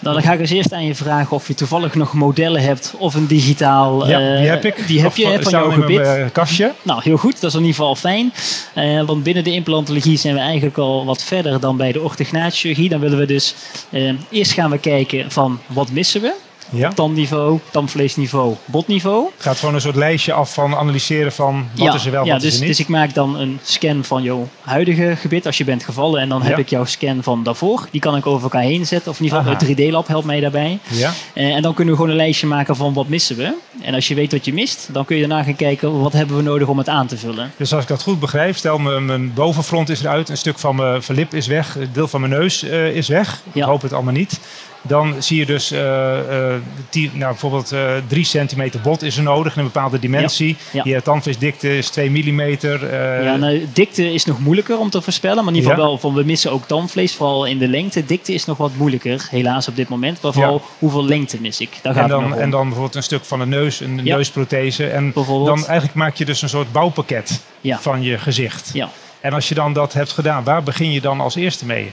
Nou, 0.00 0.14
dan 0.14 0.24
ga 0.24 0.32
ik 0.32 0.40
als 0.40 0.50
eerst 0.50 0.72
aan 0.72 0.84
je 0.84 0.94
vragen 0.94 1.36
of 1.36 1.48
je 1.48 1.54
toevallig 1.54 1.94
nog 1.94 2.12
modellen 2.12 2.62
hebt 2.62 2.94
of 2.98 3.14
een 3.14 3.26
digitaal... 3.26 4.08
ja, 4.08 4.20
eh, 4.20 4.38
die 4.38 4.48
heb 4.48 4.64
ik. 4.64 4.86
Die 4.86 5.00
heb 5.00 5.16
je 5.16 5.26
eh, 5.32 5.42
van 5.42 5.52
jouw 5.52 5.70
gebit. 5.70 6.00
eh, 6.06 6.24
kastje. 6.32 6.72
Nou, 6.82 7.00
heel 7.02 7.16
goed. 7.16 7.40
Dat 7.40 7.50
is 7.50 7.54
in 7.56 7.60
ieder 7.64 7.74
geval 7.76 7.94
fijn. 7.94 8.32
Eh, 8.74 9.02
want 9.02 9.22
binnen 9.22 9.44
de 9.44 9.52
implantologie 9.52 10.16
zijn 10.18 10.34
we 10.34 10.40
eigenlijk 10.40 10.78
al 10.78 11.04
wat 11.04 11.22
verder 11.22 11.60
dan 11.60 11.76
bij 11.76 11.92
de 11.92 12.00
orthognaaschirurgie. 12.00 12.88
Dan 12.88 13.00
willen 13.00 13.18
we 13.18 13.26
dus... 13.26 13.54
eh, 13.90 14.12
eerst 14.30 14.52
gaan 14.52 14.70
we 14.70 14.78
kijken 14.78 15.30
van 15.30 15.60
wat 15.66 15.90
missen 15.90 16.20
we? 16.20 16.34
Ja. 16.70 16.88
Tandniveau, 16.88 17.58
tandvleesniveau, 17.70 18.54
botniveau. 18.64 19.30
Het 19.34 19.42
gaat 19.42 19.58
gewoon 19.58 19.74
een 19.74 19.80
soort 19.80 19.96
lijstje 19.96 20.32
af 20.32 20.54
van 20.54 20.76
analyseren 20.76 21.32
van 21.32 21.66
wat 21.74 21.86
ja, 21.86 21.94
is 21.94 22.04
er 22.04 22.12
wel, 22.12 22.24
ja, 22.24 22.32
wat 22.32 22.40
dus, 22.40 22.50
is 22.50 22.54
er 22.54 22.60
niet. 22.60 22.76
dus 22.76 22.80
ik 22.80 22.88
maak 22.88 23.14
dan 23.14 23.38
een 23.38 23.58
scan 23.62 24.04
van 24.04 24.22
jouw 24.22 24.48
huidige 24.60 25.16
gebit 25.16 25.46
als 25.46 25.58
je 25.58 25.64
bent 25.64 25.84
gevallen. 25.84 26.20
En 26.20 26.28
dan 26.28 26.42
heb 26.42 26.58
ik 26.58 26.68
jouw 26.68 26.84
scan 26.84 27.22
van 27.22 27.42
daarvoor. 27.42 27.88
Die 27.90 28.00
kan 28.00 28.16
ik 28.16 28.26
over 28.26 28.42
elkaar 28.42 28.62
heen 28.62 28.86
zetten. 28.86 29.10
Of 29.10 29.18
in 29.18 29.24
ieder 29.24 29.38
geval 29.38 29.56
het 29.56 29.66
3D-lab 29.66 30.06
helpt 30.06 30.26
mij 30.26 30.40
daarbij. 30.40 30.78
Ja. 30.88 31.12
Eh, 31.32 31.54
en 31.54 31.62
dan 31.62 31.74
kunnen 31.74 31.94
we 31.94 32.00
gewoon 32.00 32.14
een 32.14 32.22
lijstje 32.22 32.46
maken 32.46 32.76
van 32.76 32.94
wat 32.94 33.08
missen 33.08 33.36
we. 33.36 33.54
En 33.80 33.94
als 33.94 34.08
je 34.08 34.14
weet 34.14 34.32
wat 34.32 34.44
je 34.44 34.52
mist, 34.52 34.88
dan 34.92 35.04
kun 35.04 35.16
je 35.16 35.26
daarna 35.26 35.42
gaan 35.44 35.56
kijken 35.56 36.00
wat 36.00 36.12
hebben 36.12 36.36
we 36.36 36.42
nodig 36.42 36.68
om 36.68 36.78
het 36.78 36.88
aan 36.88 37.06
te 37.06 37.16
vullen. 37.16 37.52
Dus 37.56 37.72
als 37.72 37.82
ik 37.82 37.88
dat 37.88 38.02
goed 38.02 38.20
begrijp, 38.20 38.56
stel 38.56 38.78
mijn, 38.78 39.04
mijn 39.04 39.34
bovenfront 39.34 39.88
is 39.88 40.00
eruit, 40.00 40.28
een 40.28 40.36
stuk 40.36 40.58
van 40.58 40.76
mijn 40.76 41.02
van 41.02 41.14
lip 41.14 41.34
is 41.34 41.46
weg, 41.46 41.76
een 41.76 41.88
deel 41.92 42.08
van 42.08 42.20
mijn 42.20 42.32
neus 42.32 42.62
eh, 42.62 42.96
is 42.96 43.08
weg. 43.08 43.42
Ik 43.52 43.62
hoop 43.62 43.82
het 43.82 43.92
allemaal 43.92 44.12
niet. 44.12 44.40
Dan 44.88 45.14
zie 45.22 45.38
je 45.38 45.46
dus 45.46 45.70
eh, 45.70 46.48
eh, 46.54 46.60
die, 46.90 47.10
nou, 47.14 47.30
bijvoorbeeld 47.30 47.72
eh 47.72 47.90
3 48.06 48.24
centimeter 48.24 48.80
bot 48.80 49.02
is 49.02 49.16
er 49.16 49.22
nodig 49.22 49.52
in 49.52 49.58
een 49.58 49.70
bepaalde 49.72 49.98
dimensie. 49.98 50.56
Ja. 50.72 50.80
Je 50.84 51.02
tandvleesdikte 51.02 51.76
is 51.76 51.88
2 51.90 52.10
millimeter. 52.10 52.86
eh, 52.86 53.24
ja, 53.24 53.36
nou, 53.36 53.66
dikte 53.72 54.12
is 54.12 54.24
nog 54.24 54.38
moeilijker 54.40 54.78
om 54.78 54.90
te 54.90 55.02
voorspellen. 55.02 55.44
Maar 55.44 55.52
in 55.52 55.54
ieder 55.58 55.70
geval 55.70 55.84
Ja. 55.84 55.90
wel 55.90 56.00
van 56.00 56.14
we 56.14 56.24
missen 56.24 56.52
ook 56.52 56.66
tandvlees, 56.66 57.14
vooral 57.14 57.44
in 57.44 57.58
de 57.58 57.68
lengte. 57.68 58.04
Dikte 58.06 58.32
is 58.34 58.44
nog 58.44 58.56
wat 58.56 58.70
moeilijker, 58.76 59.26
helaas 59.30 59.68
op 59.68 59.76
dit 59.76 59.88
moment. 59.88 60.20
Maar 60.22 60.32
vooral 60.32 60.54
Ja. 60.54 60.60
hoeveel 60.78 61.04
lengte 61.04 61.40
mis 61.40 61.60
ik. 61.60 61.70
Daar 61.82 61.94
gaat 61.94 62.02
en, 62.02 62.08
dan, 62.08 62.34
en 62.34 62.50
dan 62.50 62.62
bijvoorbeeld 62.62 62.94
een 62.94 63.02
stuk 63.02 63.24
van 63.24 63.38
de 63.38 63.46
neus, 63.46 63.80
een 63.80 64.00
Ja. 64.04 64.14
neusprothese. 64.16 64.86
En 64.86 65.12
dan 65.14 65.66
eigenlijk 65.66 65.94
maak 65.94 66.14
je 66.16 66.24
dus 66.24 66.42
een 66.42 66.48
soort 66.48 66.72
bouwpakket 66.72 67.40
Ja. 67.60 67.78
van 67.78 68.02
je 68.02 68.18
gezicht. 68.18 68.70
Ja. 68.72 68.88
En 69.20 69.32
als 69.32 69.48
je 69.48 69.54
dan 69.54 69.72
dat 69.72 69.92
hebt 69.92 70.12
gedaan, 70.12 70.44
waar 70.44 70.62
begin 70.62 70.92
je 70.92 71.00
dan 71.00 71.20
als 71.20 71.34
eerste 71.34 71.66
mee? 71.66 71.92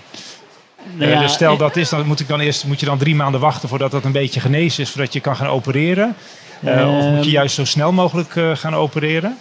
Nou 0.93 1.11
ja, 1.11 1.19
dus 1.21 1.33
stel 1.33 1.57
dat 1.57 1.75
is, 1.75 1.89
dan 1.89 2.05
moet, 2.07 2.19
ik 2.19 2.27
dan 2.27 2.39
eerst, 2.39 2.65
moet 2.65 2.79
je 2.79 2.85
dan 2.85 2.97
drie 2.97 3.15
maanden 3.15 3.39
wachten 3.41 3.69
voordat 3.69 3.91
dat 3.91 4.05
een 4.05 4.11
beetje 4.11 4.39
genezen 4.39 4.83
is, 4.83 4.89
voordat 4.89 5.13
je 5.13 5.19
kan 5.19 5.35
gaan 5.35 5.47
opereren. 5.47 6.15
Eh, 6.63 6.97
of 6.97 7.03
moet 7.03 7.13
je 7.13 7.19
Ehm. 7.21 7.29
juist 7.29 7.55
zo 7.55 7.65
snel 7.65 7.91
mogelijk 7.91 8.35
eh, 8.35 8.51
gaan 8.55 8.75
opereren? 8.75 9.37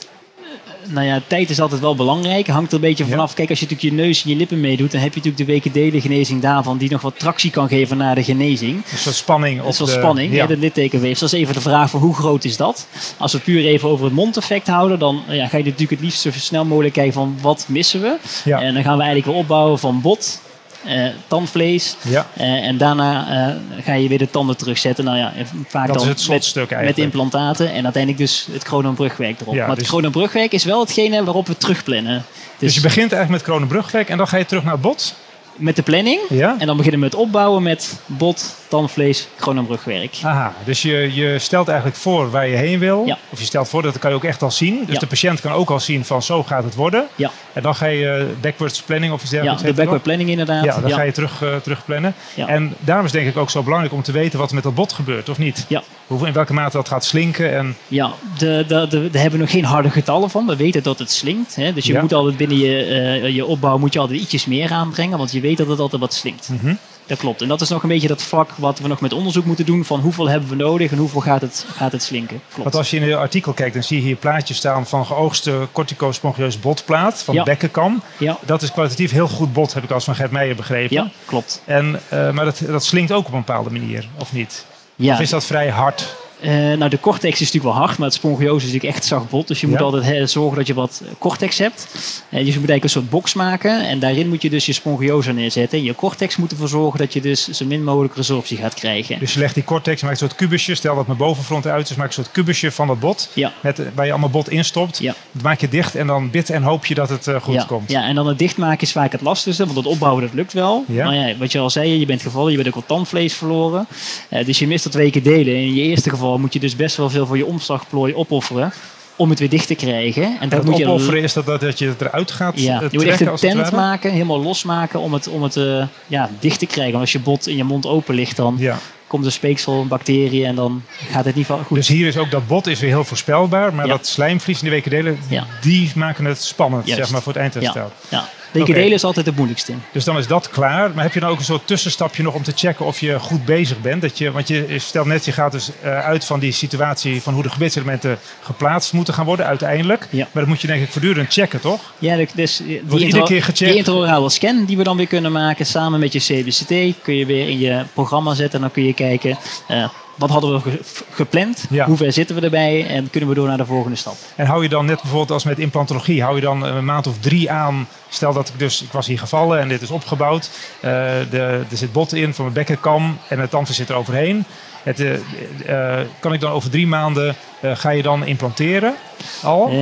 Nou 0.89 1.07
ja, 1.07 1.21
tijd 1.27 1.51
is 1.51 1.61
altijd 1.61 1.81
wel 1.81 1.95
belangrijk. 1.95 2.47
Hangt 2.47 2.69
er 2.69 2.75
een 2.75 2.81
beetje 2.81 3.05
Ja. 3.05 3.11
vanaf. 3.11 3.35
Kijk, 3.35 3.51
als 3.51 3.61
je 3.61 3.67
natuurlijk 3.71 3.95
je 3.97 4.03
neus 4.03 4.25
en 4.25 4.31
je 4.31 4.37
lippen 4.37 4.61
meedoet, 4.61 4.93
dan 4.93 5.01
heb 5.01 5.15
je 5.15 5.17
natuurlijk 5.21 5.47
de 5.47 5.53
wekendelengenezing 5.53 6.43
daarvan, 6.43 6.79
die 6.79 6.91
nog 6.91 7.01
wat 7.01 7.19
tractie 7.19 7.51
kan 7.51 7.69
geven 7.69 7.97
naar 7.97 8.15
de 8.15 8.25
genezing. 8.25 8.75
Een 8.93 8.99
soort 8.99 9.15
spanning. 9.15 9.57
Dat 9.57 9.65
op 9.65 9.71
is 9.73 9.79
wel 9.79 9.87
de, 9.87 9.93
spanning, 9.93 10.33
Ja. 10.35 10.47
de 10.47 10.57
littekenweefsel. 10.57 11.27
Dat 11.27 11.35
is 11.37 11.41
even 11.43 11.55
de 11.55 11.61
vraag 11.61 11.91
van 11.91 12.01
hoe 12.01 12.15
groot 12.15 12.45
is 12.45 12.57
dat? 12.57 12.87
Als 13.17 13.33
we 13.33 13.39
puur 13.39 13.65
even 13.65 13.89
over 13.89 14.05
het 14.05 14.15
mondeffect 14.15 14.67
houden, 14.67 14.99
dan 14.99 15.23
ja, 15.29 15.47
ga 15.49 15.57
je 15.57 15.65
natuurlijk 15.65 15.91
het 15.91 16.01
liefst 16.01 16.21
zo 16.21 16.31
snel 16.33 16.65
mogelijk 16.65 16.95
kijken 16.95 17.13
van 17.13 17.37
wat 17.41 17.65
missen 17.69 18.01
we. 18.01 18.17
Ja. 18.45 18.61
En 18.61 18.75
dan 18.75 18.83
gaan 18.83 18.97
we 18.97 19.03
eigenlijk 19.03 19.33
weer 19.33 19.41
opbouwen 19.43 19.79
van 19.79 20.01
bot, 20.01 20.41
eh, 20.87 21.07
tandvlees. 21.29 21.97
ja, 22.03 22.27
eh, 22.35 22.67
en 22.67 22.79
daarna 22.79 23.27
eh, 23.49 23.85
ga 23.85 23.95
je 23.95 24.09
weer 24.09 24.19
de 24.19 24.31
tanden 24.31 24.57
terugzetten. 24.57 25.05
Nou 25.05 25.17
ja, 25.17 25.33
vaak 25.67 25.87
dat 25.87 25.97
is 25.97 26.03
dan 26.03 26.11
het 26.11 26.21
slotstuk 26.21 26.63
met, 26.63 26.73
eigenlijk. 26.73 26.97
met 26.97 27.07
implantaten 27.07 27.73
en 27.73 27.85
uiteindelijk 27.85 28.23
dus 28.23 28.49
het 28.53 28.63
Kronenbrugwerk 28.63 29.41
erop. 29.41 29.55
Ja, 29.55 29.67
maar 29.67 29.75
dus- 29.75 29.79
het 29.79 29.93
Kronenbrugwerk 29.93 30.53
is 30.53 30.65
wel 30.65 30.81
hetgene 30.81 31.25
waarop 31.25 31.47
we 31.47 31.57
terugplannen. 31.57 32.15
Dus, 32.15 32.59
dus 32.59 32.75
je 32.75 32.81
begint 32.81 33.13
eigenlijk 33.13 33.31
met 33.31 33.43
Kronenbrugwerk 33.43 34.09
en 34.09 34.17
dan 34.17 34.29
ga 34.29 34.37
je 34.37 34.47
terug 34.47 34.63
naar 34.63 34.73
het 34.73 34.83
bot. 34.83 35.15
Met 35.57 35.77
de 35.77 35.83
planning. 35.83 36.21
Ja? 36.29 36.57
En 36.59 36.67
dan 36.67 36.77
beginnen 36.77 37.01
we 37.01 37.07
met 37.07 37.15
opbouwen 37.15 37.63
met 37.63 38.01
bot, 38.07 38.55
tandvlees, 38.69 39.29
Kronenbrugwerk. 39.37 40.19
Aha, 40.23 40.55
dus 40.65 40.83
je, 40.83 41.15
je 41.15 41.39
stelt 41.39 41.69
eigenlijk 41.69 41.99
voor 41.99 42.31
waar 42.31 42.49
je 42.49 42.57
heen 42.57 42.79
wil. 42.79 43.03
Ja. 43.07 43.19
Of 43.31 43.39
je 43.39 43.45
stelt 43.45 43.69
voor, 43.69 43.83
dat 43.83 43.99
kan 43.99 44.11
je 44.11 44.17
ook 44.17 44.25
echt 44.25 44.43
al 44.43 44.51
zien. 44.51 44.85
Dus 44.85 44.95
Ja. 44.95 45.01
de 45.01 45.07
patiënt 45.07 45.41
kan 45.41 45.53
ook 45.53 45.71
al 45.71 45.81
zien 45.81 46.05
van 46.05 46.23
zo 46.23 46.43
gaat 46.43 46.65
het 46.65 46.75
worden. 46.75 47.07
Ja, 47.17 47.31
En 47.53 47.63
dan 47.63 47.75
ga 47.75 47.87
je 47.87 48.09
eh, 48.11 48.25
backwards 48.41 48.83
planning 48.83 49.13
of 49.13 49.23
iets 49.23 49.31
ja 49.31 49.37
dergelijks. 49.43 49.61
de 49.63 49.67
heet 49.69 49.77
dat 49.77 49.85
backward 49.85 50.03
planning 50.03 50.31
inderdaad. 50.31 50.65
Ja, 50.65 50.81
dan 50.81 50.91
ga 50.91 51.03
je 51.03 51.13
terug, 51.13 51.43
eh, 51.43 51.57
terugplannen. 51.57 52.15
Ja. 52.35 52.47
En 52.49 52.75
daarom 52.81 53.05
is 53.07 53.13
denk 53.13 53.29
ik 53.29 53.37
ook 53.37 53.51
zo 53.51 53.63
belangrijk 53.63 53.95
om 53.95 54.03
te 54.03 54.13
weten 54.13 54.39
wat 54.39 54.49
er 54.49 54.55
met 54.55 54.65
dat 54.65 54.75
bot 54.75 54.93
gebeurt, 54.93 55.29
of 55.29 55.39
niet? 55.39 55.65
Ja. 55.69 55.83
Hoeveel, 56.07 56.27
in 56.27 56.33
welke 56.33 56.53
mate 56.53 56.77
dat 56.77 56.89
gaat 56.89 57.05
slinken. 57.05 57.57
En, 57.57 57.77
Ja, 57.89 58.13
de, 58.39 58.65
de, 58.69 58.87
de, 58.89 59.11
daar 59.11 59.23
hebben 59.23 59.39
we 59.39 59.45
nog 59.45 59.51
geen 59.51 59.65
harde 59.65 59.91
getallen 59.91 60.31
van. 60.31 60.47
We 60.47 60.57
weten 60.57 60.83
dat 60.83 60.99
het 60.99 61.11
slinkt. 61.11 61.57
Hè? 61.57 61.73
Dus 61.73 61.87
je 61.87 61.93
Ja. 61.93 62.01
moet 62.01 62.13
altijd 62.13 62.37
binnen 62.37 62.59
je, 62.59 62.85
eh, 62.85 63.29
je 63.35 63.45
opbouw 63.47 63.79
moet 63.79 63.93
je 63.93 63.99
altijd 63.99 64.21
ietsjes 64.21 64.47
meer 64.47 64.71
aanbrengen. 64.73 65.19
Want 65.19 65.33
je 65.33 65.41
weet 65.41 65.57
dat 65.57 65.67
het 65.69 65.79
altijd 65.79 66.01
wat 66.01 66.15
slinkt. 66.15 66.49
Mhm. 66.49 66.75
Dat 67.07 67.19
klopt. 67.19 67.43
En 67.43 67.49
dat 67.49 67.61
is 67.61 67.69
nog 67.69 67.83
een 67.83 67.89
beetje 67.89 68.09
dat 68.09 68.23
vlak 68.23 68.51
wat 68.57 68.79
we 68.79 68.89
nog 68.89 69.01
met 69.01 69.13
onderzoek 69.13 69.45
moeten 69.45 69.67
doen. 69.67 69.85
Van 69.85 70.01
hoeveel 70.01 70.29
hebben 70.29 70.49
we 70.49 70.55
nodig 70.55 70.91
en 70.93 70.99
hoeveel 70.99 71.21
gaat 71.21 71.41
het, 71.41 71.67
gaat 71.77 71.93
het 71.93 72.03
slinken. 72.03 72.41
Klopt. 72.49 72.63
Want 72.63 72.75
als 72.75 72.91
je 72.91 72.97
in 72.97 73.07
je 73.07 73.17
artikel 73.17 73.53
kijkt, 73.53 73.75
dan 73.75 73.83
zie 73.83 73.97
je 73.99 74.03
hier 74.05 74.17
plaatjes 74.17 74.57
staan 74.57 74.87
van 74.87 75.07
geoogste 75.07 75.69
corticospongieuze 75.73 76.59
botplaat 76.59 77.23
van 77.23 77.35
Ja. 77.35 77.43
bekkenkam. 77.43 78.03
Ja, 78.19 78.39
Dat 78.47 78.63
is 78.63 78.73
kwalitatief 78.73 79.11
heel 79.11 79.29
goed 79.29 79.53
bot, 79.53 79.75
heb 79.75 79.83
ik 79.85 79.91
als 79.91 80.05
van 80.05 80.15
Gert 80.15 80.31
Meijer 80.31 80.57
begrepen. 80.57 80.97
ja 80.97 81.11
klopt. 81.25 81.63
En, 81.65 82.01
eh, 82.09 82.31
maar 82.31 82.45
dat, 82.45 82.63
dat 82.67 82.85
slinkt 82.85 83.13
ook 83.13 83.27
op 83.27 83.33
een 83.33 83.39
bepaalde 83.45 83.71
manier, 83.71 84.09
of 84.19 84.33
niet? 84.33 84.65
Ja, 84.97 85.15
Of 85.15 85.21
is 85.21 85.31
dat 85.31 85.45
vrij 85.45 85.71
hard? 85.71 86.17
Eh, 86.45 86.53
nou, 86.53 86.89
de 86.89 87.01
cortex 87.01 87.41
is 87.41 87.47
natuurlijk 87.53 87.75
wel 87.75 87.85
hard, 87.85 87.99
maar 87.99 88.07
het 88.07 88.17
spongiose 88.17 88.67
is 88.67 88.73
natuurlijk 88.73 88.95
echt 88.95 89.05
zacht 89.05 89.29
bot. 89.29 89.49
Dus 89.49 89.61
je 89.61 89.67
moet 89.67 89.79
Ja. 89.79 89.85
altijd 89.85 90.31
zorgen 90.31 90.57
dat 90.57 90.67
je 90.67 90.75
wat 90.75 91.03
cortex 91.19 91.59
hebt. 91.59 91.87
Eh, 91.93 92.45
dus 92.45 92.55
je 92.55 92.61
moet 92.61 92.71
eigenlijk 92.71 92.85
een 92.85 92.91
soort 92.91 93.11
box 93.11 93.35
maken. 93.35 93.87
En 93.89 93.99
daarin 93.99 94.29
moet 94.29 94.43
je 94.43 94.51
dus 94.51 94.67
je 94.67 94.73
spongiose 94.73 95.33
neerzetten. 95.33 95.79
En 95.79 95.85
je 95.85 95.95
cortex 95.95 96.37
moet 96.37 96.51
ervoor 96.51 96.69
zorgen 96.69 96.99
dat 96.99 97.13
je 97.13 97.21
dus 97.21 97.49
zo 97.49 97.65
min 97.65 97.85
mogelijk 97.85 98.17
resorptie 98.17 98.57
gaat 98.57 98.75
krijgen. 98.75 99.19
Dus 99.19 99.33
je 99.35 99.39
legt 99.41 99.55
die 99.55 99.65
cortex, 99.65 100.03
maakt 100.03 100.21
een 100.21 100.27
soort 100.27 100.39
kubusje. 100.39 100.75
Stel 100.75 100.95
dat 100.95 101.07
mijn 101.07 101.19
bovenfront 101.19 101.67
uit 101.67 101.91
is, 101.91 101.97
maak 101.97 102.07
een 102.07 102.13
soort 102.13 102.31
kubusje 102.31 102.71
van 102.71 102.87
dat 102.87 103.01
bot. 103.01 103.31
Ja. 103.35 103.53
Met, 103.61 103.83
waar 103.95 104.05
je 104.05 104.11
allemaal 104.11 104.31
bot 104.31 104.51
instopt. 104.51 104.99
Ja. 104.99 105.15
Dat 105.33 105.43
maak 105.43 105.61
je 105.61 105.69
dicht 105.69 105.95
en 105.95 106.07
dan 106.07 106.31
bid 106.31 106.51
en 106.51 106.63
hoop 106.63 106.87
je 106.87 106.95
dat 106.95 107.09
het 107.09 107.27
eh, 107.27 107.41
goed 107.41 107.55
ja, 107.55 107.65
komt. 107.65 107.91
ja, 107.91 108.05
en 108.05 108.15
dan 108.15 108.27
het 108.27 108.39
dichtmaken 108.39 108.81
is 108.83 108.93
vaak 108.93 109.13
het 109.13 109.21
lastigste, 109.21 109.65
want 109.65 109.77
het 109.77 109.87
opbouwen 109.87 110.23
dat 110.23 110.35
lukt 110.35 110.53
wel. 110.53 110.85
Ja. 110.89 111.05
Maar 111.05 111.15
ja, 111.15 111.37
wat 111.37 111.53
je 111.53 111.59
al 111.59 111.71
zei, 111.71 111.99
je 111.99 112.07
bent 112.07 112.23
gevallen, 112.23 112.51
je 112.51 112.57
bent 112.57 112.69
ook 112.69 112.75
wat 112.75 112.87
tandvlees 112.87 113.35
verloren. 113.35 113.87
Eh, 114.29 114.45
dus 114.47 114.59
je 114.59 114.67
mist 114.67 114.85
dat 114.85 114.93
twee 114.93 115.11
keer 115.11 115.23
delen. 115.23 115.55
In 115.55 115.75
je 115.75 115.83
eerste 115.83 116.11
geval 116.11 116.34
moet 116.41 116.53
je 116.53 116.61
dus 116.61 116.77
best 116.77 116.97
wel 116.97 117.11
veel 117.11 117.27
voor 117.27 117.37
je 117.37 117.47
omslagplooi 117.47 118.15
opofferen 118.15 118.73
om 119.17 119.31
het 119.31 119.39
weer 119.39 119.49
dicht 119.49 119.67
te 119.67 119.75
krijgen. 119.75 120.23
En 120.25 120.37
En 120.41 120.49
dat 120.49 120.65
moet 120.65 120.77
je 120.77 120.87
opofferen 120.89 121.23
is 121.23 121.33
dat, 121.33 121.47
dat, 121.47 121.79
je 121.79 121.89
het 121.89 122.01
eruit 122.01 122.31
gaat 122.31 122.61
Ja, 122.61 122.83
eh, 122.83 122.91
je 122.91 122.99
moet 122.99 123.07
echt 123.07 123.21
een 123.21 123.37
tent 123.37 123.73
maken, 123.73 124.11
helemaal 124.13 124.43
losmaken 124.43 125.01
om 125.01 125.13
het, 125.13 125.29
om 125.29 125.43
het 125.43 125.57
eh, 125.57 125.87
ja, 126.07 126.31
dicht 126.41 126.59
te 126.59 126.67
krijgen. 126.67 126.93
Want 126.93 127.05
als 127.05 127.13
je 127.13 127.19
bot 127.21 127.47
in 127.47 127.57
je 127.57 127.65
mond 127.65 127.87
open 127.87 128.15
ligt, 128.15 128.37
dan 128.37 128.57
Ja. 128.59 128.79
komt 129.07 129.25
er 129.25 129.33
speeksel, 129.33 129.87
bacteriën 129.87 130.47
en 130.47 130.55
dan 130.55 130.83
gaat 131.11 131.25
het 131.25 131.35
niet 131.35 131.47
van 131.47 131.65
goed. 131.65 131.77
Dus 131.77 131.89
hier 131.89 132.07
is 132.07 132.17
ook 132.17 132.31
dat 132.31 132.47
bot 132.47 132.67
is 132.67 132.81
weer 132.81 132.91
heel 132.91 133.05
voorspelbaar. 133.05 133.75
Maar 133.75 133.87
Ja. 133.87 133.93
dat 133.93 134.07
slijmvlies 134.07 134.59
in 134.59 134.65
de 134.65 134.71
wekendelen, 134.71 135.19
Ja. 135.29 135.47
die 135.61 135.93
maken 135.95 136.25
het 136.25 136.43
spannend 136.43 136.87
Juist. 136.87 137.01
zeg 137.03 137.11
maar, 137.13 137.23
voor 137.23 137.33
het 137.33 137.43
eindherstel. 137.43 137.93
ja. 138.09 138.29
Weken 138.55 138.71
Oké. 138.71 138.81
delen 138.81 138.97
is 138.97 139.05
altijd 139.05 139.27
het 139.27 139.37
moeilijkste. 139.37 139.73
Dus 139.93 140.05
dan 140.05 140.19
is 140.19 140.27
dat 140.27 140.49
klaar. 140.51 140.91
Maar 140.95 141.05
heb 141.05 141.13
je 141.13 141.21
dan 141.21 141.29
ook 141.31 141.39
een 141.39 141.45
soort 141.45 141.67
tussenstapje 141.67 142.23
nog 142.23 142.35
om 142.35 142.43
te 142.43 142.53
checken 142.55 142.87
of 142.87 143.01
je 143.01 143.19
goed 143.19 143.45
bezig 143.45 143.81
bent? 143.81 144.03
Dat 144.03 144.19
je, 144.19 144.31
want 144.33 144.49
je 144.49 144.79
stelt 144.79 145.07
net, 145.07 145.25
je 145.25 145.33
gaat 145.33 145.53
dus 145.53 145.71
eh, 145.83 145.99
uit 145.99 146.25
van 146.25 146.41
die 146.41 146.53
situatie 146.53 147.23
van 147.23 147.35
hoe 147.35 147.43
de 147.43 147.49
gebedselementen 147.51 148.19
geplaatst 148.43 148.93
moeten 148.93 149.15
gaan 149.15 149.25
worden 149.25 149.47
uiteindelijk. 149.47 150.07
Ja. 150.11 150.29
Maar 150.33 150.43
dat 150.43 150.47
moet 150.47 150.61
je 150.61 150.67
denk 150.67 150.83
ik 150.83 150.91
voortdurend 150.91 151.33
checken, 151.33 151.61
toch? 151.61 151.81
Ja, 151.99 152.17
dus 152.35 152.57
die, 152.57 152.81
iedere 152.81 153.01
intro- 153.01 153.25
keer 153.25 153.43
gecheckt. 153.43 153.59
die 153.59 153.77
intraorale 153.77 154.31
scan 154.31 154.65
die 154.65 154.77
we 154.77 154.83
dan 154.83 154.97
weer 154.97 155.07
kunnen 155.07 155.33
maken 155.33 155.67
samen 155.67 156.01
met 156.01 156.13
je 156.13 156.19
CBCT 156.19 157.03
kun 157.03 157.15
je 157.15 157.27
weer 157.27 157.49
in 157.49 157.59
je 157.59 157.83
programma 157.93 158.35
zetten. 158.35 158.55
En 158.55 158.61
dan 158.61 158.71
kun 158.71 158.85
je 158.85 158.95
kijken, 158.95 159.39
eh, 159.69 159.89
wat 160.17 160.31
hadden 160.31 160.53
we 160.53 160.61
ge- 160.61 160.81
gepland? 161.11 161.65
Ja. 161.71 161.87
Hoe 161.87 161.97
ver 161.97 162.13
zitten 162.13 162.37
we 162.37 162.43
erbij? 162.43 162.87
En 162.87 163.11
kunnen 163.11 163.29
we 163.29 163.35
door 163.35 163.49
naar 163.49 163.57
de 163.57 163.67
volgende 163.67 163.97
stap? 163.97 164.15
En 164.37 164.47
hou 164.47 164.63
je 164.63 164.69
dan 164.69 164.87
net 164.87 165.01
bijvoorbeeld 165.01 165.31
als 165.31 165.45
met 165.45 165.59
implantologie, 165.59 166.23
hou 166.23 166.35
je 166.35 166.41
dan 166.41 166.63
een 166.65 166.85
maand 166.85 167.07
of 167.07 167.19
drie 167.19 167.51
aan. 167.51 167.89
Stel 168.09 168.33
dat 168.33 168.49
ik 168.49 168.59
dus, 168.59 168.83
ik 168.83 168.93
was 168.93 169.07
hier 169.07 169.19
gevallen 169.19 169.61
en 169.61 169.69
dit 169.69 169.83
is 169.83 169.91
opgebouwd. 169.91 170.51
Eh, 170.81 170.91
de, 171.31 171.63
er 171.71 171.77
zit 171.77 171.93
bot 171.93 172.15
in 172.15 172.35
van 172.35 172.45
mijn 172.45 172.57
bekkenkam 172.57 173.19
en 173.29 173.39
het 173.39 173.51
tandvlees 173.51 173.77
zit 173.77 173.89
er 173.89 173.97
overheen. 173.97 174.45
Het, 174.83 175.01
eh, 175.01 176.01
eh, 176.01 176.07
kan 176.21 176.33
ik 176.33 176.41
dan 176.41 176.51
over 176.53 176.71
drie 176.71 176.87
maanden, 176.87 177.35
ga 177.63 177.91
je 177.91 178.03
dan 178.03 178.27
implanteren 178.27 178.95
al? 179.43 179.67
Eh, 179.69 179.73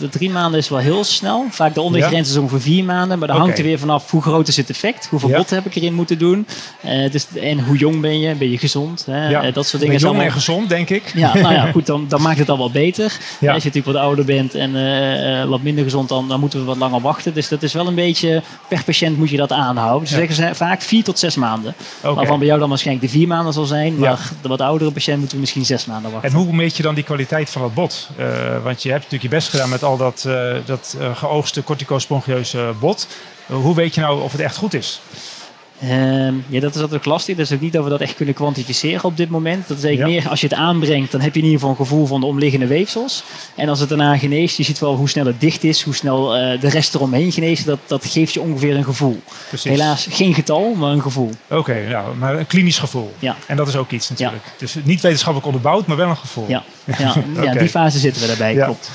de 0.00 0.08
drie 0.10 0.30
maanden 0.30 0.60
is 0.60 0.68
wel 0.68 0.78
heel 0.78 1.04
snel. 1.04 1.46
Vaak 1.50 1.74
de 1.74 1.80
ondergrens 1.80 2.30
is 2.30 2.36
ongeveer 2.36 2.60
vier 2.60 2.84
maanden. 2.84 3.18
Maar 3.18 3.28
dan 3.28 3.36
Oké. 3.36 3.44
hangt 3.46 3.58
er 3.58 3.64
weer 3.64 3.78
vanaf 3.78 4.10
hoe 4.10 4.22
groot 4.22 4.48
is 4.48 4.56
het 4.56 4.70
effect. 4.70 5.06
Hoeveel 5.10 5.28
Ja. 5.28 5.36
bot 5.36 5.50
heb 5.50 5.66
ik 5.66 5.74
erin 5.74 5.94
moeten 5.94 6.18
doen. 6.18 6.46
Eh, 6.80 7.10
dus, 7.10 7.26
en 7.40 7.64
hoe 7.64 7.76
jong 7.76 8.00
ben 8.00 8.18
je? 8.20 8.34
Ben 8.34 8.50
je 8.50 8.58
gezond? 8.58 9.04
Hè? 9.06 9.28
Ja. 9.28 9.42
Eh, 9.42 9.54
dat 9.54 9.66
soort 9.66 9.82
dingen. 9.82 9.96
jong 9.98 10.06
allemaal- 10.08 10.26
en 10.26 10.32
gezond, 10.32 10.68
denk 10.68 10.90
ik. 10.90 11.12
Ja, 11.14 11.34
nou 11.34 11.54
ja, 11.54 11.70
goed, 11.72 11.86
dan, 11.86 12.04
dan 12.08 12.22
maakt 12.22 12.38
het 12.38 12.48
al 12.48 12.58
wat 12.58 12.72
beter. 12.72 13.04
Ja. 13.40 13.52
Als 13.52 13.62
je 13.62 13.68
natuurlijk 13.68 13.96
wat 13.96 14.04
ouder 14.04 14.24
bent 14.24 14.54
en 14.54 15.48
wat 15.48 15.62
minder 15.62 15.84
gezond, 15.84 16.08
dan, 16.08 16.28
dan 16.28 16.40
moeten 16.40 16.58
we 16.58 16.64
wat 16.64 16.76
langer 16.76 17.00
wachten. 17.00 17.34
Dus 17.34 17.48
dat 17.48 17.62
is 17.62 17.72
wel 17.72 17.86
een 17.86 17.94
beetje, 17.94 18.42
per 18.68 18.84
patiënt 18.84 19.18
moet 19.18 19.30
je 19.30 19.36
dat 19.36 19.52
aanhouden. 19.52 20.00
Dus 20.00 20.10
zeggen 20.16 20.34
ze 20.34 20.50
vaak 20.54 20.82
vier 20.82 21.04
tot 21.04 21.18
zes 21.18 21.34
maanden. 21.36 21.74
Waarvan 22.00 22.38
bij 22.38 22.46
jou 22.46 22.58
dan 22.60 22.68
waarschijnlijk 22.68 23.06
de 23.06 23.18
vier 23.18 23.26
maanden 23.28 23.52
zal 23.52 23.64
zijn. 23.64 23.98
Maar 23.98 24.30
de 24.42 24.48
wat 24.48 24.60
oudere 24.60 24.90
patiënt 24.90 25.18
moeten 25.18 25.34
we 25.36 25.40
misschien 25.40 25.64
zes 25.64 25.86
maanden 25.86 26.10
wachten. 26.12 26.30
En 26.30 26.36
hoe 26.36 26.52
meet 26.52 26.76
je 26.76 26.82
dan 26.82 26.94
die 26.94 27.04
kwaliteit 27.04 27.50
van 27.50 27.62
het 27.62 27.74
bot? 27.74 28.08
Want 28.62 28.81
je 28.82 28.90
hebt 28.90 29.02
natuurlijk 29.02 29.30
je 29.32 29.36
best 29.38 29.48
gedaan 29.48 29.68
met 29.68 29.82
al 29.82 29.96
dat, 29.96 30.24
eh, 30.24 30.54
dat 30.64 30.96
eh, 30.98 31.16
geoogste 31.16 31.62
corticospongeuze 31.62 32.74
bot. 32.80 33.06
Eh, 33.46 33.56
hoe 33.56 33.74
weet 33.74 33.94
je 33.94 34.00
nou 34.00 34.22
of 34.22 34.32
het 34.32 34.40
echt 34.40 34.56
goed 34.56 34.74
is? 34.74 35.00
Ehm, 35.82 36.34
ja, 36.48 36.60
dat 36.60 36.70
is 36.70 36.76
natuurlijk 36.76 37.04
lastig. 37.04 37.36
Dat 37.36 37.46
is 37.46 37.52
ook 37.52 37.60
niet 37.60 37.72
dat 37.72 37.84
we 37.84 37.90
dat 37.90 38.00
echt 38.00 38.14
kunnen 38.14 38.34
kwantificeren 38.34 39.04
op 39.04 39.16
dit 39.16 39.30
moment. 39.30 39.68
Dat 39.68 39.76
is 39.78 39.84
eigenlijk 39.84 40.14
Ja. 40.14 40.20
meer 40.20 40.30
als 40.30 40.40
je 40.40 40.46
het 40.46 40.56
aanbrengt, 40.56 41.10
dan 41.12 41.20
heb 41.20 41.32
je 41.34 41.38
in 41.40 41.44
ieder 41.44 41.60
geval 41.60 41.74
een 41.78 41.86
gevoel 41.86 42.06
van 42.06 42.20
de 42.20 42.26
omliggende 42.26 42.66
weefsels. 42.66 43.22
En 43.56 43.68
als 43.68 43.80
het 43.80 43.88
daarna 43.88 44.16
geneest, 44.18 44.56
je 44.56 44.62
ziet 44.62 44.78
wel 44.78 44.96
hoe 44.96 45.08
snel 45.08 45.26
het 45.26 45.40
dicht 45.40 45.64
is, 45.64 45.82
hoe 45.82 45.94
snel 45.94 46.36
eh, 46.36 46.60
de 46.60 46.68
rest 46.68 46.94
eromheen 46.94 47.32
geneest. 47.32 47.66
Dat, 47.66 47.78
dat 47.86 48.04
geeft 48.06 48.34
je 48.34 48.40
ongeveer 48.40 48.76
een 48.76 48.84
gevoel. 48.84 49.20
Precies. 49.48 49.70
Helaas 49.70 50.06
geen 50.10 50.34
getal, 50.34 50.74
maar 50.74 50.90
een 50.92 51.02
gevoel. 51.02 51.30
Oké, 51.48 51.88
nou, 51.88 52.16
maar 52.16 52.38
een 52.38 52.46
klinisch 52.46 52.78
gevoel. 52.78 53.12
Ja. 53.18 53.36
En 53.46 53.56
dat 53.56 53.68
is 53.68 53.76
ook 53.76 53.90
iets 53.90 54.08
natuurlijk. 54.10 54.42
Dus 54.58 54.76
niet 54.84 55.00
wetenschappelijk 55.00 55.46
onderbouwd, 55.46 55.86
maar 55.86 55.96
wel 55.96 56.08
een 56.08 56.16
gevoel. 56.16 56.44
Ja, 56.48 56.62
ja, 56.98 57.14
ja 57.42 57.52
die 57.54 57.68
fase 57.68 57.98
zitten 57.98 58.20
we 58.22 58.28
daarbij, 58.28 58.54
Ja. 58.54 58.64
klopt. 58.64 58.90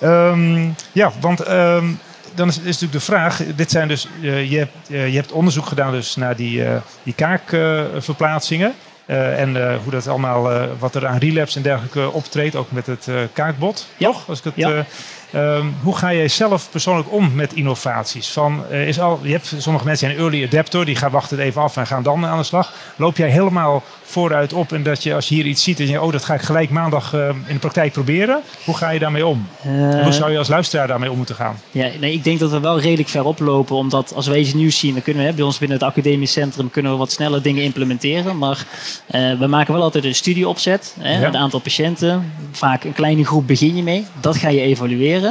Ehm, 0.00 0.68
ja, 0.92 1.12
want 1.20 1.40
ehm, 1.40 1.86
dan 2.34 2.48
is, 2.48 2.56
is 2.56 2.64
natuurlijk 2.64 2.92
de 2.92 3.00
vraag. 3.00 3.42
Dit 3.56 3.70
zijn 3.70 3.88
dus, 3.88 4.08
je, 4.20 4.58
hebt, 4.58 4.90
eh, 4.90 5.08
je 5.08 5.16
hebt 5.16 5.32
onderzoek 5.32 5.66
gedaan 5.66 5.92
dus 5.92 6.16
naar 6.16 6.36
die, 6.36 6.64
eh, 6.64 6.76
die 7.02 7.14
kaakverplaatsingen. 7.14 8.74
Eh, 9.06 9.40
en 9.40 9.76
hoe 9.82 9.92
dat 9.92 10.08
allemaal, 10.08 10.68
wat 10.78 10.94
er 10.94 11.06
aan 11.06 11.18
relapse 11.18 11.56
en 11.56 11.62
dergelijke 11.62 12.10
optreedt, 12.10 12.56
ook 12.56 12.70
met 12.70 12.86
het 12.86 13.08
kaakbot. 13.32 13.86
Ja. 13.96 14.06
Toch? 14.06 14.28
Als 14.28 14.38
ik 14.38 14.44
het, 14.44 14.54
Ja. 14.56 14.84
Eh, 15.32 15.56
ehm, 15.56 15.66
hoe 15.82 15.96
ga 15.96 16.12
jij 16.12 16.28
zelf 16.28 16.70
persoonlijk 16.70 17.12
om 17.12 17.34
met 17.34 17.52
innovaties? 17.54 18.28
Van, 18.28 18.62
eh, 18.70 18.88
is 18.88 19.00
al, 19.00 19.20
je 19.22 19.32
hebt, 19.32 19.54
sommige 19.58 19.84
mensen 19.84 20.06
zijn 20.08 20.18
early 20.20 20.44
adapter, 20.44 20.84
die 20.84 20.96
gaan 20.96 21.10
wachten 21.10 21.36
het 21.38 21.46
even 21.46 21.62
af 21.62 21.76
en 21.76 21.86
gaan 21.86 22.02
dan 22.02 22.26
aan 22.26 22.38
de 22.38 22.44
slag. 22.44 22.72
Loop 22.96 23.16
jij 23.16 23.28
helemaal 23.30 23.82
vooruit 24.02 24.52
op 24.52 24.72
en 24.72 24.82
dat 24.82 25.02
je 25.02 25.14
als 25.14 25.28
je 25.28 25.34
hier 25.34 25.46
iets 25.46 25.62
ziet 25.62 25.80
en 25.80 25.88
je 25.88 26.00
oh, 26.02 26.12
dat 26.12 26.24
ga 26.24 26.34
ik 26.34 26.40
gelijk 26.40 26.70
maandag 26.70 27.14
eh, 27.14 27.28
in 27.28 27.52
de 27.52 27.58
praktijk 27.58 27.92
proberen. 27.92 28.40
Hoe 28.64 28.76
ga 28.76 28.90
je 28.90 28.98
daarmee 28.98 29.26
om? 29.26 29.46
Eh, 29.62 30.02
Hoe 30.02 30.12
zou 30.12 30.30
je 30.32 30.38
als 30.38 30.48
luisteraar 30.48 30.86
daarmee 30.86 31.10
om 31.10 31.16
moeten 31.16 31.34
gaan? 31.34 31.56
Ja, 31.70 31.88
nee, 32.00 32.12
ik 32.12 32.24
denk 32.24 32.38
dat 32.38 32.50
we 32.50 32.60
wel 32.60 32.80
redelijk 32.80 33.08
ver 33.08 33.24
oplopen. 33.24 33.76
Omdat 33.76 34.12
als 34.14 34.26
wij 34.26 34.38
iets 34.38 34.54
nieuws 34.54 34.78
zien, 34.78 34.92
dan 34.92 35.02
kunnen 35.02 35.22
we 35.22 35.28
hè, 35.28 35.34
bij 35.34 35.44
ons 35.44 35.58
binnen 35.58 35.78
het 35.78 35.86
academisch 35.86 36.32
centrum 36.32 36.70
kunnen 36.70 36.92
we 36.92 36.98
wat 36.98 37.12
sneller 37.12 37.42
dingen 37.42 37.62
implementeren. 37.62 38.38
Maar 38.38 38.64
eh, 39.06 39.38
we 39.38 39.46
maken 39.46 39.74
wel 39.74 39.82
altijd 39.82 40.04
een 40.04 40.14
studieopzet. 40.14 40.94
Hè, 41.00 41.12
Ja. 41.18 41.18
Het 41.26 41.34
aantal 41.36 41.60
patiënten, 41.60 42.32
vaak 42.52 42.84
een 42.84 42.92
kleine 42.92 43.24
groep 43.24 43.46
begin 43.46 43.76
je 43.76 43.82
mee. 43.82 44.06
Dat 44.20 44.36
ga 44.36 44.48
je 44.48 44.60
evalueren. 44.60 45.21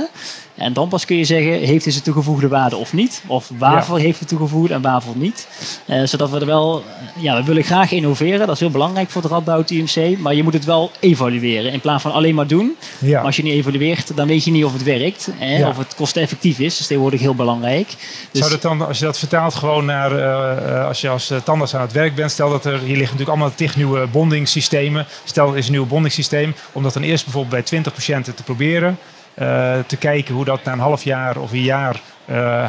En 0.55 0.73
dan 0.73 0.89
pas 0.89 1.05
kun 1.05 1.17
je 1.17 1.25
zeggen, 1.25 1.51
heeft 1.51 1.85
het 1.85 2.03
toegevoegde 2.03 2.47
waarde 2.47 2.75
of 2.75 2.93
niet? 2.93 3.23
Of 3.27 3.49
waarvoor 3.57 3.99
heeft 3.99 4.19
het 4.19 4.27
toegevoegd 4.27 4.71
en 4.71 4.81
waarvoor 4.81 5.15
niet? 5.17 5.47
Eh, 5.85 6.03
zodat 6.03 6.29
we 6.29 6.39
er 6.39 6.45
wel, 6.45 6.83
ja, 7.15 7.35
we 7.35 7.43
willen 7.43 7.63
graag 7.63 7.91
innoveren. 7.91 8.39
Dat 8.39 8.55
is 8.55 8.59
heel 8.59 8.69
belangrijk 8.69 9.09
voor 9.09 9.21
het 9.21 9.31
Radboud 9.31 9.69
UMC. 9.69 10.17
Maar 10.17 10.35
je 10.35 10.43
moet 10.43 10.53
het 10.53 10.65
wel 10.65 10.91
evalueren 10.99 11.71
in 11.71 11.79
plaats 11.79 12.01
van 12.01 12.11
alleen 12.11 12.35
maar 12.35 12.47
doen. 12.47 12.75
Ja. 12.99 13.15
Maar 13.15 13.25
als 13.25 13.35
je 13.35 13.43
niet 13.43 13.53
evalueert, 13.53 14.15
dan 14.17 14.27
weet 14.27 14.43
je 14.43 14.51
niet 14.51 14.65
of 14.65 14.73
het 14.73 14.83
werkt. 14.83 15.29
Hè, 15.35 15.57
Ja. 15.57 15.67
Of 15.67 15.77
het 15.77 15.95
kosteneffectief 15.95 16.59
is. 16.59 16.71
Dat 16.71 16.79
is 16.79 16.87
tegenwoordig 16.87 17.19
heel 17.19 17.35
belangrijk. 17.35 17.87
Dus, 18.31 18.39
Zou 18.39 18.51
dat 18.51 18.61
dan, 18.61 18.87
als 18.87 18.99
je 18.99 19.05
dat 19.05 19.19
vertaalt 19.19 19.53
gewoon 19.55 19.85
naar, 19.85 20.17
eh, 20.17 20.87
als 20.87 21.01
je 21.01 21.09
als 21.09 21.29
eh, 21.29 21.37
tandarts 21.43 21.75
aan 21.75 21.81
het 21.81 21.91
werk 21.91 22.15
bent, 22.15 22.31
stel 22.31 22.49
dat 22.49 22.65
er, 22.65 22.71
hier 22.71 22.79
liggen 22.79 22.99
natuurlijk 23.01 23.29
allemaal 23.29 23.51
tig 23.55 23.75
nieuwe 23.75 24.07
bondingssystemen. 24.07 25.05
Stel 25.23 25.51
er 25.51 25.57
is 25.57 25.65
een 25.65 25.71
nieuw 25.71 25.85
bondingssysteem, 25.85 26.55
om 26.71 26.83
dat 26.83 26.93
dan 26.93 27.03
eerst 27.03 27.23
bijvoorbeeld 27.23 27.53
bij 27.53 27.63
20 27.63 27.93
patiënten 27.93 28.35
te 28.35 28.43
proberen. 28.43 28.97
Eh, 29.33 29.79
te 29.87 29.97
kijken 29.97 30.35
hoe 30.35 30.45
dat 30.45 30.63
na 30.63 30.71
een 30.71 30.79
half 30.79 31.03
jaar 31.03 31.37
of 31.37 31.51
een 31.51 31.61
jaar 31.61 32.01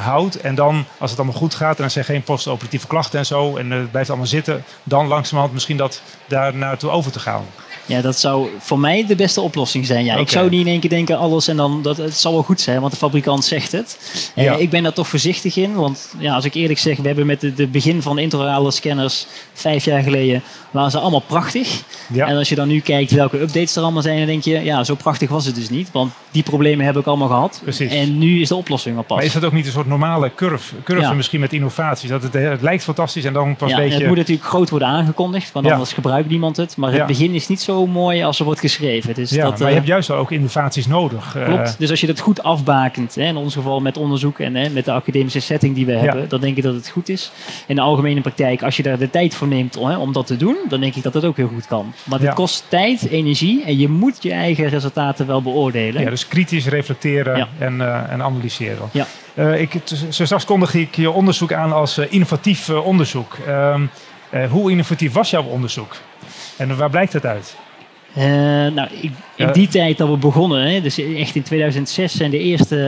houdt. 0.03 0.41
En 0.41 0.55
dan, 0.55 0.85
als 0.99 1.11
het 1.11 1.19
allemaal 1.19 1.39
goed 1.39 1.55
gaat 1.55 1.79
en 1.79 1.85
er 1.85 1.91
zijn 1.91 2.05
geen 2.05 2.23
postoperatieve 2.23 2.87
klachten 2.87 3.19
en 3.19 3.27
zo, 3.27 3.57
en 3.57 3.71
het 3.71 3.91
blijft 3.91 4.09
allemaal 4.09 4.27
zitten, 4.27 4.65
dan 4.83 5.07
langzamerhand 5.07 5.53
misschien 5.55 5.77
dat 5.77 6.03
daar 6.27 6.55
naartoe 6.57 6.91
over 6.91 7.13
te 7.13 7.21
gaan. 7.21 7.45
ja, 7.87 8.01
dat 8.01 8.19
zou 8.19 8.49
voor 8.59 8.79
mij 8.79 9.07
de 9.07 9.17
beste 9.17 9.41
oplossing 9.41 9.87
zijn. 9.87 10.05
Ja, 10.05 10.17
Ik 10.17 10.31
zou 10.31 10.51
niet 10.51 10.61
in 10.61 10.73
één 10.73 10.81
keer 10.81 10.91
denken 10.91 11.19
alles 11.19 11.49
en 11.49 11.57
dan 11.57 11.83
dat 11.83 11.97
het 11.97 12.17
zal 12.17 12.33
wel 12.33 12.43
goed 12.43 12.61
zijn, 12.61 12.81
want 12.81 12.93
de 12.93 12.99
fabrikant 12.99 13.45
zegt 13.45 13.73
het. 13.73 13.99
Eh, 14.35 14.45
Ja. 14.45 14.57
Ik 14.57 14.71
ben 14.71 14.83
daar 14.83 14.93
toch 14.93 15.09
voorzichtig 15.09 15.57
in, 15.57 15.75
want 15.75 16.15
ja, 16.19 16.35
als 16.35 16.45
ik 16.45 16.55
eerlijk 16.55 16.79
zeg, 16.79 16.97
we 16.97 17.07
hebben 17.07 17.27
met 17.27 17.41
de, 17.41 17.55
de 17.55 17.67
begin 17.67 18.03
van 18.03 18.19
intraorale 18.19 18.71
scanners 18.71 19.27
vijf 19.53 19.85
jaar 19.85 20.03
geleden 20.03 20.43
waren 20.71 20.91
ze 20.91 20.99
allemaal 20.99 21.23
prachtig. 21.27 21.83
Ja. 22.13 22.27
En 22.27 22.37
als 22.37 22.49
je 22.49 22.55
dan 22.55 22.69
nu 22.69 22.81
kijkt 22.81 23.11
welke 23.11 23.41
updates 23.41 23.77
er 23.77 23.83
allemaal 23.83 24.03
zijn, 24.03 24.19
dan 24.19 24.27
denk 24.27 24.45
je, 24.45 24.65
ja, 24.65 24.85
zo 24.85 24.95
prachtig 24.95 25.29
was 25.29 25.45
het 25.45 25.55
dus 25.55 25.69
niet, 25.71 25.89
want 25.93 26.13
die 26.31 26.43
problemen 26.43 26.87
heb 26.87 26.97
ik 26.97 27.07
allemaal 27.07 27.29
gehad. 27.29 27.61
Precies. 27.63 27.93
En 27.93 28.19
nu 28.19 28.41
is 28.41 28.49
de 28.49 28.55
oplossing 28.55 28.97
al 28.97 29.03
pas. 29.03 29.19
Dat 29.43 29.51
ook 29.51 29.57
niet 29.57 29.67
een 29.67 29.73
soort 29.73 29.87
normale 29.87 30.31
curve, 30.35 30.75
curve 30.85 31.03
Ja. 31.03 31.13
misschien 31.13 31.41
met 31.41 31.53
innovaties? 31.53 32.09
Dat 32.09 32.23
het, 32.23 32.33
het 32.33 32.63
lijkt 32.63 32.85
fantastisch 32.85 33.25
en 33.25 33.33
dan 33.33 33.57
pas 33.57 33.71
Ja, 33.71 33.77
een 33.77 33.83
en 33.83 33.89
beetje... 33.89 33.99
het 34.01 34.09
moet 34.09 34.19
natuurlijk 34.19 34.49
groot 34.49 34.71
worden 34.71 34.89
aangekondigd, 34.89 35.53
want 35.53 35.71
anders 35.71 35.93
gebruikt 35.93 36.29
niemand 36.29 36.57
het. 36.57 36.77
Maar 36.77 36.93
het 36.93 37.07
begin 37.07 37.35
is 37.35 37.49
niet 37.49 37.61
zo 37.61 37.87
mooi 37.87 38.23
als 38.23 38.39
er 38.39 38.45
wordt 38.45 38.61
geschreven. 38.61 39.15
Dus 39.15 39.31
ja, 39.31 39.43
dat, 39.43 39.51
maar 39.51 39.61
eh, 39.61 39.69
je 39.69 39.75
hebt 39.75 39.87
juist 39.87 40.11
ook 40.11 40.31
innovaties 40.31 40.87
nodig. 40.87 41.37
eh, 41.37 41.45
klopt. 41.45 41.79
Dus 41.79 41.91
als 41.91 42.01
je 42.01 42.07
dat 42.07 42.21
goed 42.21 42.43
afbakent, 42.43 43.15
hè, 43.15 43.23
in 43.23 43.37
ons 43.37 43.55
geval 43.55 43.81
met 43.81 43.97
onderzoek 43.97 44.39
en 44.39 44.55
hè, 44.55 44.69
met 44.69 44.85
de 44.85 44.93
academische 44.93 45.41
setting 45.41 45.75
die 45.75 45.87
we 45.87 45.93
hebben, 45.93 46.29
dan 46.29 46.41
denk 46.41 46.57
ik 46.57 46.63
dat 46.63 46.75
het 46.75 46.89
goed 46.89 47.09
is. 47.09 47.31
In 47.67 47.75
de 47.75 47.81
algemene 47.81 48.21
praktijk, 48.21 48.63
als 48.63 48.77
je 48.77 48.83
daar 48.83 48.99
de 48.99 49.11
tijd 49.11 49.35
voor 49.35 49.49
neemt 49.49 49.77
om, 49.77 49.89
hè, 49.89 49.97
om 49.97 50.13
dat 50.13 50.27
te 50.27 50.37
doen, 50.37 50.57
dan 50.69 50.81
denk 50.81 50.95
ik 50.95 51.03
dat 51.03 51.13
dat 51.13 51.25
ook 51.25 51.37
heel 51.37 51.51
goed 51.55 51.67
kan. 51.67 51.93
Maar 52.05 52.21
het 52.21 52.35
kost 52.35 52.65
tijd, 52.69 53.09
energie 53.09 53.65
en 53.65 53.79
je 53.79 53.89
moet 53.89 54.23
je 54.23 54.33
eigen 54.33 54.69
resultaten 54.69 55.27
wel 55.27 55.43
beoordelen. 55.43 56.03
Ja, 56.03 56.11
dus 56.11 56.29
kritisch 56.29 56.67
reflecteren 56.67 57.37
Ja. 57.37 57.49
en, 57.59 57.81
eh, 57.81 58.13
en 58.13 58.23
analyseren. 58.23 58.89
Ja. 58.93 59.07
Eh, 59.35 59.61
ik, 59.61 59.73
zo 60.11 60.37
kondig 60.47 60.75
ik 60.75 60.97
je 60.97 61.11
onderzoek 61.11 61.53
aan 61.53 61.73
als 61.73 61.99
eh, 61.99 62.13
innovatief 62.13 62.69
eh, 62.69 62.87
onderzoek. 62.87 63.37
Ehm, 63.47 63.87
eh, 64.31 64.51
hoe 64.51 64.71
innovatief 64.71 65.13
was 65.13 65.31
jouw 65.31 65.43
onderzoek? 65.43 65.97
En 66.57 66.77
waar 66.77 66.91
blijkt 66.91 67.13
het 67.13 67.27
uit? 67.27 67.57
Eh, 68.15 68.25
nou, 68.75 68.89
ik- 69.01 69.11
in 69.37 69.47
Ja. 69.47 69.53
die 69.53 69.69
tijd 69.69 69.99
dat 69.99 70.09
we 70.09 70.17
begonnen, 70.17 70.71
hè, 70.73 70.81
dus 70.81 70.99
echt 70.99 71.35
in 71.35 71.43
2006 71.43 72.17
zijn 72.17 72.31
de 72.31 72.39
eerste 72.39 72.87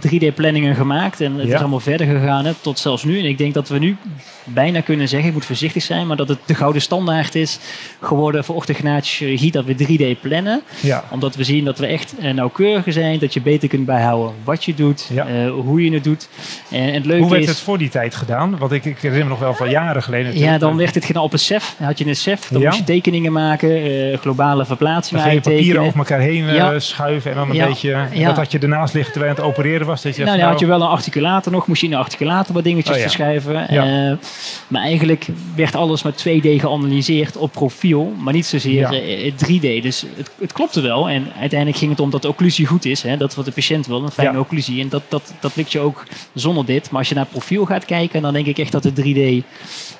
eh, 0.00 0.10
3D-planningen 0.10 0.74
gemaakt. 0.74 1.20
En 1.20 1.34
het 1.34 1.48
Ja. 1.48 1.54
is 1.54 1.60
allemaal 1.60 1.80
verder 1.80 2.06
gegaan 2.06 2.44
hè, 2.44 2.52
tot 2.60 2.78
zelfs 2.78 3.04
nu. 3.04 3.18
En 3.18 3.24
ik 3.24 3.38
denk 3.38 3.54
dat 3.54 3.68
we 3.68 3.78
nu 3.78 3.96
bijna 4.44 4.80
kunnen 4.80 5.08
zeggen, 5.08 5.28
ik 5.28 5.34
moet 5.34 5.44
voorzichtig 5.44 5.82
zijn, 5.82 6.06
maar 6.06 6.16
dat 6.16 6.28
het 6.28 6.38
de 6.46 6.54
gouden 6.54 6.82
standaard 6.82 7.34
is 7.34 7.58
geworden 8.00 8.44
voor 8.44 8.54
orthognathische 8.54 9.16
chirurgie 9.24 9.50
dat 9.50 9.64
we 9.64 9.74
3D 9.74 10.20
plannen. 10.20 10.62
Ja. 10.82 11.04
Omdat 11.10 11.36
we 11.36 11.44
zien 11.44 11.64
dat 11.64 11.78
we 11.78 11.86
echt 11.86 12.14
eh, 12.20 12.32
nauwkeuriger 12.32 12.92
zijn, 12.92 13.18
dat 13.18 13.34
je 13.34 13.40
beter 13.40 13.68
kunt 13.68 13.86
bijhouden 13.86 14.34
wat 14.44 14.64
je 14.64 14.74
doet, 14.74 15.10
eh, 15.16 15.24
hoe 15.50 15.84
je 15.84 15.92
het 15.92 16.04
doet. 16.04 16.28
En, 16.70 16.92
het 16.92 17.06
leuke 17.06 17.20
Hoe 17.22 17.30
werd 17.30 17.42
is... 17.42 17.48
het 17.48 17.58
voor 17.60 17.78
die 17.78 17.88
tijd 17.88 18.14
gedaan? 18.14 18.58
Want 18.58 18.72
ik, 18.72 18.84
ik 18.84 18.96
herinner 18.98 19.24
me 19.24 19.30
nog 19.30 19.40
wel 19.40 19.54
van 19.54 19.70
jaren 19.70 20.02
geleden. 20.02 20.38
Ja, 20.38 20.58
dan 20.58 20.76
werd 20.76 20.94
het 20.94 21.04
gedaan 21.04 21.22
op 21.22 21.32
een 21.32 21.38
CEF. 21.38 21.74
Dan 21.78 21.86
had 21.86 21.98
je 21.98 22.06
een 22.06 22.16
CEF, 22.16 22.48
dan 22.48 22.62
moest 22.62 22.78
je 22.78 22.84
tekeningen 22.84 23.32
maken, 23.32 23.70
eh, 23.84 24.18
globaal 24.18 24.44
verplaatsing 24.54 25.22
Dan 25.22 25.34
je 25.34 25.40
papieren 25.40 25.82
over 25.82 25.98
elkaar 25.98 26.20
heen 26.20 26.48
eh, 26.48 26.54
Ja. 26.54 26.78
schuiven 26.78 27.30
en 27.30 27.36
dan 27.36 27.50
een 27.50 27.56
Ja. 27.56 27.66
beetje... 27.66 28.06
Ja. 28.12 28.26
Wat 28.26 28.36
had 28.36 28.52
je 28.52 28.58
ernaast 28.58 28.94
liggen 28.94 29.12
terwijl 29.12 29.34
je 29.34 29.40
aan 29.40 29.46
het 29.48 29.56
opereren 29.58 29.86
was? 29.86 30.02
Dat 30.02 30.16
je 30.16 30.24
Nou, 30.24 30.38
dan 30.38 30.48
had 30.48 30.58
je 30.60 30.66
wel 30.66 30.80
een 30.80 30.86
articulator 30.88 31.52
nog, 31.52 31.66
moest 31.66 31.80
je 31.80 31.86
in 31.86 31.92
de 31.92 31.98
articulator 31.98 32.54
wat 32.54 32.64
dingetjes 32.64 32.90
Oh 32.94 32.96
ja. 33.00 33.06
verschuiven. 33.06 33.66
Ja. 33.70 34.10
Eh, 34.10 34.16
maar 34.68 34.82
eigenlijk 34.82 35.26
werd 35.56 35.74
alles 35.74 36.02
met 36.02 36.16
2D 36.28 36.60
geanalyseerd 36.60 37.36
op 37.36 37.52
profiel, 37.52 38.12
maar 38.18 38.32
niet 38.32 38.46
zozeer 38.46 38.74
Ja. 38.92 38.92
eh, 38.92 39.32
3D. 39.36 39.82
Dus 39.82 40.04
het, 40.16 40.30
het 40.40 40.52
klopte 40.52 40.80
wel. 40.80 41.08
En 41.08 41.26
uiteindelijk 41.40 41.78
ging 41.78 41.90
het 41.90 42.00
om 42.00 42.10
dat 42.10 42.22
de 42.22 42.28
occlusie 42.28 42.66
goed 42.66 42.84
is. 42.84 43.02
Hè? 43.02 43.16
Dat 43.16 43.34
wat 43.34 43.44
de 43.44 43.52
patiënt 43.52 43.86
wil, 43.86 44.02
een 44.02 44.10
fijne 44.10 44.38
occlusie. 44.38 44.80
En 44.82 44.88
dat, 44.88 45.02
dat, 45.08 45.34
dat 45.40 45.56
lukt 45.56 45.72
je 45.72 45.80
ook 45.80 46.04
zonder 46.34 46.64
dit. 46.66 46.90
Maar 46.90 46.98
als 46.98 47.08
je 47.08 47.14
naar 47.14 47.26
profiel 47.26 47.64
gaat 47.64 47.84
kijken, 47.84 48.22
dan 48.22 48.32
denk 48.32 48.46
ik 48.46 48.58
echt 48.58 48.72
dat 48.72 48.82
de 48.82 48.92
3D 48.92 49.44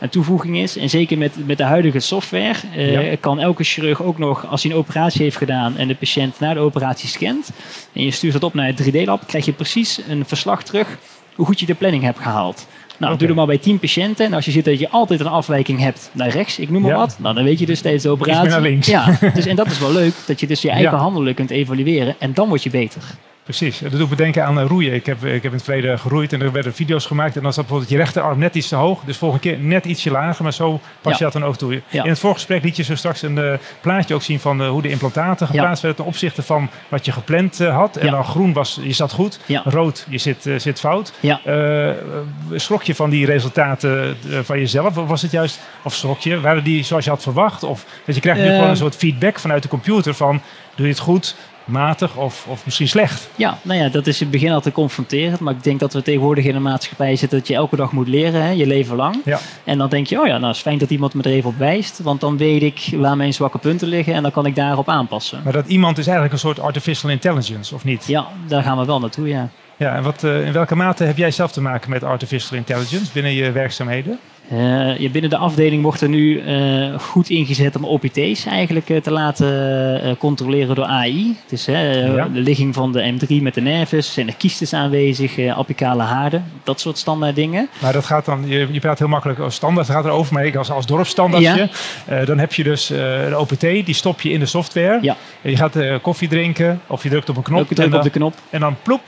een 0.00 0.08
toevoeging 0.08 0.56
is. 0.58 0.76
En 0.76 0.90
zeker 0.90 1.18
met, 1.18 1.46
met 1.46 1.56
de 1.58 1.64
huidige 1.64 2.00
software 2.00 2.54
eh, 2.74 3.10
Ja. 3.10 3.16
kan 3.20 3.38
elke 3.40 3.64
chirurg 3.64 4.02
ook 4.02 4.18
nog, 4.18 4.46
als 4.46 4.62
hij 4.62 4.72
een 4.72 4.78
operatie 4.78 5.22
heeft 5.22 5.36
gedaan 5.36 5.76
en 5.76 5.88
de 5.88 5.94
patiënt 5.94 6.40
na 6.40 6.54
de 6.54 6.60
operatie 6.60 7.08
scant, 7.08 7.50
en 7.92 8.02
je 8.04 8.10
stuurt 8.10 8.32
dat 8.32 8.42
op 8.42 8.54
naar 8.54 8.66
het 8.66 8.82
3D-lab, 8.90 9.26
krijg 9.26 9.44
je 9.44 9.52
precies 9.52 10.00
een 10.08 10.24
verslag 10.26 10.62
terug 10.62 10.98
hoe 11.34 11.46
goed 11.46 11.60
je 11.60 11.66
de 11.66 11.74
planning 11.74 12.02
hebt 12.02 12.18
gehaald. 12.18 12.66
Nou, 12.98 13.16
doe 13.16 13.28
er 13.28 13.34
maar 13.34 13.46
bij 13.46 13.58
10 13.58 13.78
patiënten. 13.78 14.26
En 14.26 14.32
als 14.34 14.44
je 14.44 14.50
ziet 14.50 14.64
dat 14.64 14.78
je 14.78 14.88
altijd 14.90 15.20
een 15.20 15.26
afwijking 15.26 15.80
hebt 15.80 16.10
naar 16.12 16.28
rechts, 16.28 16.58
ik 16.58 16.70
noem 16.70 16.82
maar 16.82 16.90
Ja. 16.90 16.96
wat, 16.96 17.16
nou, 17.20 17.34
dan 17.34 17.44
weet 17.44 17.58
je 17.58 17.66
dus 17.66 17.78
steeds 17.78 18.02
de 18.02 18.08
operatie. 18.08 18.42
meer 18.42 18.50
naar 18.50 18.60
links. 18.60 18.86
Ja, 18.86 19.18
dus, 19.34 19.46
en 19.46 19.56
dat 19.56 19.66
is 19.66 19.78
wel 19.78 19.92
leuk, 19.92 20.12
dat 20.26 20.40
je 20.40 20.46
dus 20.46 20.62
je 20.62 20.70
eigen 20.78 20.90
Ja. 20.92 20.96
handelen 20.98 21.34
kunt 21.34 21.50
evalueren 21.50 22.14
en 22.18 22.34
dan 22.34 22.48
word 22.48 22.62
je 22.62 22.70
beter. 22.70 23.02
Precies, 23.46 23.78
dat 23.78 23.90
doet 23.92 24.10
me 24.10 24.16
denken 24.16 24.44
aan 24.44 24.60
eh, 24.60 24.66
roeien. 24.66 24.94
Ik 24.94 25.06
heb, 25.06 25.24
ik 25.24 25.42
heb 25.42 25.44
in 25.44 25.52
het 25.52 25.62
verleden 25.62 25.98
geroeid 25.98 26.32
en 26.32 26.40
er 26.42 26.52
werden 26.52 26.74
video's 26.74 27.06
gemaakt. 27.06 27.36
En 27.36 27.42
dan 27.42 27.52
zat 27.52 27.62
bijvoorbeeld 27.62 27.90
je 27.90 27.96
rechterarm 27.96 28.38
net 28.38 28.54
iets 28.54 28.68
te 28.68 28.76
hoog. 28.76 29.02
Dus 29.04 29.16
volgende 29.16 29.48
keer 29.48 29.58
net 29.58 29.84
ietsje 29.84 30.10
lager, 30.10 30.42
maar 30.42 30.52
zo 30.52 30.80
pas 31.00 31.12
Ja. 31.12 31.18
je 31.18 31.24
dat 31.24 31.32
dan 31.32 31.44
ook 31.44 31.56
toe. 31.56 31.82
Ja. 31.88 32.02
In 32.02 32.08
het 32.10 32.18
voorgesprek 32.18 32.62
liet 32.62 32.76
je 32.76 32.82
zo 32.82 32.94
straks 32.94 33.22
een 33.22 33.38
eh, 33.38 33.58
plaatje 33.80 34.14
ook 34.14 34.22
zien 34.22 34.40
van 34.40 34.62
eh, 34.62 34.68
hoe 34.68 34.82
de 34.82 34.88
implantaten 34.88 35.46
geplaatst 35.46 35.82
werden 35.82 36.00
ten 36.00 36.10
opzichte 36.10 36.42
van 36.42 36.70
wat 36.88 37.04
je 37.04 37.12
gepland 37.12 37.58
had. 37.58 37.96
En 37.96 38.10
dan 38.10 38.24
groen 38.24 38.52
was, 38.52 38.80
je 38.82 38.92
zat 38.92 39.12
goed. 39.12 39.40
Rood, 39.64 40.06
je 40.08 40.18
zit, 40.18 40.50
zit 40.56 40.80
fout. 40.80 41.12
Schrok 42.54 42.82
je 42.82 42.94
van 42.94 43.10
die 43.10 43.26
resultaten 43.26 44.16
van 44.42 44.58
jezelf? 44.58 44.96
Of 44.98 45.08
was 45.08 45.22
het 45.22 45.30
juist, 45.30 45.60
of 45.82 45.94
schrok 45.94 46.20
je? 46.20 46.40
Waren 46.40 46.64
die 46.64 46.84
zoals 46.84 47.04
je 47.04 47.10
had 47.10 47.22
verwacht? 47.22 47.62
Of 47.62 47.84
dat 48.04 48.14
je 48.14 48.20
krijgt 48.20 48.40
nu 48.40 48.48
gewoon 48.48 48.68
een 48.68 48.76
soort 48.76 48.96
feedback 48.96 49.38
vanuit 49.38 49.62
de 49.62 49.68
computer 49.68 50.14
van 50.14 50.40
doe 50.74 50.86
je 50.86 50.92
het 50.92 51.02
goed, 51.02 51.36
matig 51.66 52.16
of, 52.16 52.46
of 52.48 52.64
misschien 52.64 52.88
slecht? 52.88 53.28
Ja, 53.36 53.58
nou 53.62 53.80
ja, 53.80 53.88
dat 53.88 54.06
is 54.06 54.20
in 54.20 54.26
het 54.26 54.40
begin 54.40 54.52
altijd 54.52 54.74
confronterend. 54.74 55.40
Maar 55.40 55.54
ik 55.54 55.62
denk 55.62 55.80
dat 55.80 55.92
we 55.92 56.02
tegenwoordig 56.02 56.44
in 56.44 56.54
een 56.54 56.62
maatschappij 56.62 57.16
zitten 57.16 57.38
dat 57.38 57.48
je 57.48 57.54
elke 57.54 57.76
dag 57.76 57.92
moet 57.92 58.08
leren, 58.08 58.42
hè, 58.42 58.50
je 58.50 58.66
leven 58.66 58.96
lang. 58.96 59.16
Ja. 59.24 59.38
En 59.64 59.78
dan 59.78 59.88
denk 59.88 60.06
je, 60.06 60.20
oh 60.20 60.26
ja, 60.26 60.38
nou 60.38 60.52
is 60.52 60.60
fijn 60.60 60.78
dat 60.78 60.90
iemand 60.90 61.14
me 61.14 61.22
er 61.22 61.30
even 61.30 61.50
op 61.50 61.58
wijst. 61.58 62.00
Want 62.02 62.20
dan 62.20 62.36
weet 62.36 62.62
ik 62.62 62.88
waar 62.92 63.16
mijn 63.16 63.34
zwakke 63.34 63.58
punten 63.58 63.88
liggen 63.88 64.14
en 64.14 64.22
dan 64.22 64.30
kan 64.30 64.46
ik 64.46 64.54
daarop 64.54 64.88
aanpassen. 64.88 65.40
Maar 65.44 65.52
dat 65.52 65.66
iemand 65.66 65.98
is 65.98 66.04
eigenlijk 66.04 66.34
een 66.34 66.40
soort 66.40 66.60
artificial 66.60 67.10
intelligence, 67.10 67.74
of 67.74 67.84
niet? 67.84 68.06
Ja, 68.06 68.26
daar 68.46 68.62
gaan 68.62 68.78
we 68.78 68.84
wel 68.84 69.00
naartoe, 69.00 69.28
ja. 69.28 69.48
Ja, 69.78 69.94
en 69.94 70.02
wat, 70.02 70.24
eh, 70.24 70.46
in 70.46 70.52
welke 70.52 70.76
mate 70.76 71.04
heb 71.04 71.16
jij 71.16 71.30
zelf 71.30 71.52
te 71.52 71.60
maken 71.60 71.90
met 71.90 72.04
artificial 72.04 72.58
intelligence 72.58 73.12
binnen 73.12 73.32
je 73.32 73.52
werkzaamheden? 73.52 74.18
Ja, 74.98 75.08
binnen 75.12 75.30
de 75.30 75.36
afdeling 75.36 75.82
wordt 75.82 76.00
er 76.00 76.08
nu 76.08 76.40
eh, 76.40 76.98
goed 76.98 77.30
ingezet 77.30 77.76
om 77.76 77.84
OPT's 77.84 78.46
eigenlijk 78.46 78.90
eh, 78.90 79.00
te 79.00 79.10
laten 79.10 80.16
controleren 80.18 80.74
door 80.74 80.84
AI. 80.84 81.36
Dus 81.48 81.64
Ja. 81.64 82.28
de 82.28 82.40
ligging 82.40 82.74
van 82.74 82.92
de 82.92 83.12
M3 83.12 83.42
met 83.42 83.54
de 83.54 83.60
nervus, 83.60 84.12
zijn 84.12 84.26
er 84.28 84.36
kiestes 84.36 84.72
aanwezig, 84.72 85.48
apicale 85.48 86.02
haarden, 86.02 86.44
dat 86.64 86.80
soort 86.80 86.98
standaard 86.98 87.34
dingen. 87.34 87.68
Maar 87.82 87.92
dat 87.92 88.04
gaat 88.04 88.24
dan, 88.24 88.44
je, 88.46 88.68
je 88.70 88.80
praat 88.80 88.98
heel 88.98 89.08
makkelijk 89.08 89.38
als 89.38 89.54
standaard, 89.54 89.90
gaat 89.90 90.04
erover, 90.04 90.34
maar 90.34 90.46
ik 90.46 90.56
als, 90.56 90.70
als 90.70 90.86
dorpsstandaardje, 90.86 91.68
eh, 92.04 92.26
dan 92.26 92.38
heb 92.38 92.52
je 92.52 92.62
dus 92.62 92.86
de 92.86 93.34
OPT, 93.38 93.60
die 93.60 93.94
stop 93.94 94.20
je 94.20 94.30
in 94.30 94.40
de 94.40 94.46
software. 94.46 94.98
Ja. 95.02 95.16
En 95.42 95.50
je 95.50 95.56
gaat 95.56 95.76
koffie 96.02 96.28
drinken 96.28 96.80
of 96.86 97.02
je 97.02 97.08
drukt 97.08 97.28
op 97.28 97.36
een 97.36 97.42
knop 97.42 97.68
druk 97.68 97.78
en, 97.78 97.94
op 97.94 98.02
de 98.02 98.10
knop. 98.10 98.34
en 98.50 98.60
dan 98.60 98.76
ploep. 98.82 99.02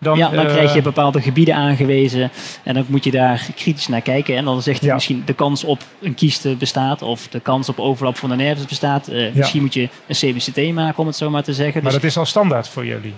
Dan, 0.00 0.18
ja, 0.18 0.28
dan 0.30 0.46
eh, 0.46 0.52
krijg 0.52 0.74
je 0.74 0.82
bepaalde 0.82 1.20
gebieden 1.20 1.54
aangewezen 1.54 2.30
en 2.64 2.74
dan 2.74 2.84
moet 2.88 3.04
je 3.04 3.10
daar 3.10 3.46
kritisch 3.56 3.88
naar 3.88 4.00
kijken. 4.00 4.36
En 4.36 4.44
dan 4.44 4.62
zegt 4.62 4.78
hij 4.80 4.88
Ja. 4.88 4.94
misschien 4.94 5.22
de 5.24 5.34
kans 5.34 5.64
op 5.64 5.78
een 6.00 6.14
kieste 6.14 6.54
bestaat 6.56 7.02
of 7.02 7.28
de 7.28 7.40
kans 7.40 7.68
op 7.68 7.78
overlap 7.78 8.16
van 8.16 8.28
de 8.28 8.36
nervus 8.36 8.64
bestaat. 8.64 9.08
Eh, 9.08 9.32
Misschien 9.34 9.60
moet 9.62 9.74
je 9.74 9.88
een 10.06 10.14
CBCT 10.14 10.72
maken 10.74 10.98
om 10.98 11.06
het 11.06 11.16
zo 11.16 11.30
maar 11.30 11.42
te 11.42 11.54
zeggen. 11.54 11.82
Maar 11.82 11.92
Dus, 11.92 12.00
dat 12.00 12.10
is 12.10 12.16
al 12.16 12.26
standaard 12.26 12.68
voor 12.68 12.86
jullie. 12.86 13.14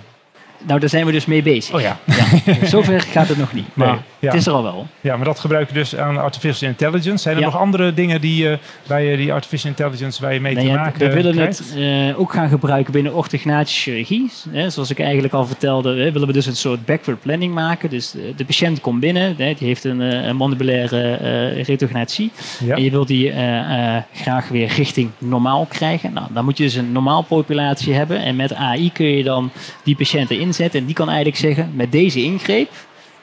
Nou, 0.66 0.81
daar 0.81 0.88
zijn 0.88 1.07
we 1.07 1.12
dus 1.12 1.26
mee 1.26 1.42
bezig. 1.42 1.75
Oh 1.75 1.81
ja. 1.81 1.99
Ja, 2.45 2.54
zover 2.75 3.00
gaat 3.00 3.28
het 3.28 3.38
nog 3.38 3.52
niet, 3.52 3.66
maar 3.75 3.87
Nee, 3.87 3.97
ja. 4.19 4.28
het 4.28 4.37
is 4.40 4.47
er 4.47 4.52
al 4.52 4.62
wel. 4.62 4.87
Ja, 5.00 5.16
maar 5.16 5.25
dat 5.25 5.38
gebruik 5.38 5.69
je 5.69 5.75
dus 5.75 5.97
aan 5.97 6.19
artificial 6.19 6.71
intelligence. 6.71 7.23
Zijn 7.23 7.35
er 7.35 7.40
Ja. 7.40 7.47
nog 7.47 7.57
andere 7.59 7.95
dingen 7.95 8.21
die, 8.21 8.49
eh, 8.50 8.59
waar 8.87 9.02
je 9.02 9.16
die 9.16 9.33
artificial 9.33 9.71
intelligence 9.71 10.23
waar 10.23 10.35
je 10.35 10.40
mee 10.40 10.54
Nou 10.54 10.66
te 10.66 10.73
maken 10.73 10.99
we 11.09 11.14
willen 11.14 11.33
krijgt? 11.35 11.59
het 11.59 11.75
eh, 11.76 12.21
ook 12.21 12.33
gaan 12.33 12.49
gebruiken 12.49 12.92
binnen 12.92 13.14
orthognatische 13.14 13.81
chirurgie. 13.81 14.31
Hè, 14.50 14.71
zoals 14.71 14.90
ik 14.90 15.00
eigenlijk 15.00 15.35
al 15.35 15.47
vertelde, 15.47 15.88
hè, 15.97 16.12
willen 16.12 16.26
we 16.26 16.33
dus 16.33 16.47
een 16.47 16.57
soort 16.57 16.85
backward 16.85 17.21
planning 17.21 17.54
maken. 17.54 17.90
Dus 17.90 18.14
eh, 18.14 18.21
de 18.37 18.45
patiënt 18.45 18.81
komt 18.81 19.00
binnen, 19.00 19.23
hè, 19.23 19.54
die 19.54 19.66
heeft 19.66 19.85
een, 19.85 20.00
eh, 20.00 20.26
een 20.26 20.37
mandibulaire 20.37 21.00
eh 21.16 21.64
retognatie. 21.64 22.31
En 22.69 22.83
je 22.83 22.90
wilt 22.90 23.09
die 23.09 23.31
eh, 23.31 23.97
eh, 23.97 24.02
graag 24.14 24.49
weer 24.49 24.73
richting 24.76 25.11
normaal 25.19 25.66
krijgen. 25.69 26.12
Nou, 26.12 26.26
dan 26.33 26.45
moet 26.45 26.57
je 26.57 26.64
dus 26.64 26.75
een 26.75 26.92
normaal 26.92 27.23
populatie 27.23 27.95
hebben. 27.95 28.23
En 28.23 28.37
met 28.37 28.54
AI 28.54 28.92
kun 28.92 29.07
je 29.07 29.23
dan 29.23 29.50
die 29.85 29.97
patiënten 29.97 30.38
En 30.59 30.85
die 30.85 30.94
kan 30.94 31.09
eigenlijk 31.09 31.38
zeggen, 31.38 31.73
met 31.75 31.92
deze 31.92 32.23
ingreep 32.23 32.71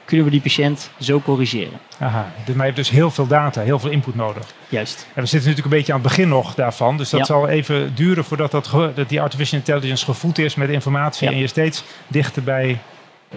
kunnen 0.04 0.26
we 0.26 0.32
die 0.32 0.40
patiënt 0.40 0.90
zo 1.00 1.20
corrigeren. 1.20 1.78
Aha, 1.98 2.32
dus- 2.44 2.54
maar 2.54 2.66
je 2.66 2.72
hebt 2.72 2.76
dus 2.86 2.90
heel 2.90 3.10
veel 3.10 3.26
data, 3.26 3.60
heel 3.60 3.78
veel 3.78 3.90
input 3.90 4.14
nodig. 4.14 4.46
Juist. 4.68 5.06
En 5.14 5.22
we 5.22 5.28
zitten 5.28 5.38
natuurlijk 5.50 5.64
een 5.66 5.78
beetje 5.78 5.92
aan 5.92 6.00
het 6.00 6.08
begin 6.08 6.28
nog 6.28 6.54
daarvan. 6.54 6.96
Dus 6.96 7.10
dat 7.10 7.20
Ja. 7.20 7.26
zal 7.26 7.48
even 7.48 7.94
duren 7.94 8.24
voordat 8.24 8.50
dat, 8.50 8.70
die 9.08 9.20
artificial 9.20 9.58
intelligence 9.58 10.04
gevoed 10.04 10.38
is 10.38 10.54
met 10.54 10.68
informatie. 10.68 11.26
Ja. 11.28 11.32
En 11.34 11.38
je 11.40 11.46
steeds 11.46 11.84
dichter 12.08 12.42
bij 12.42 12.78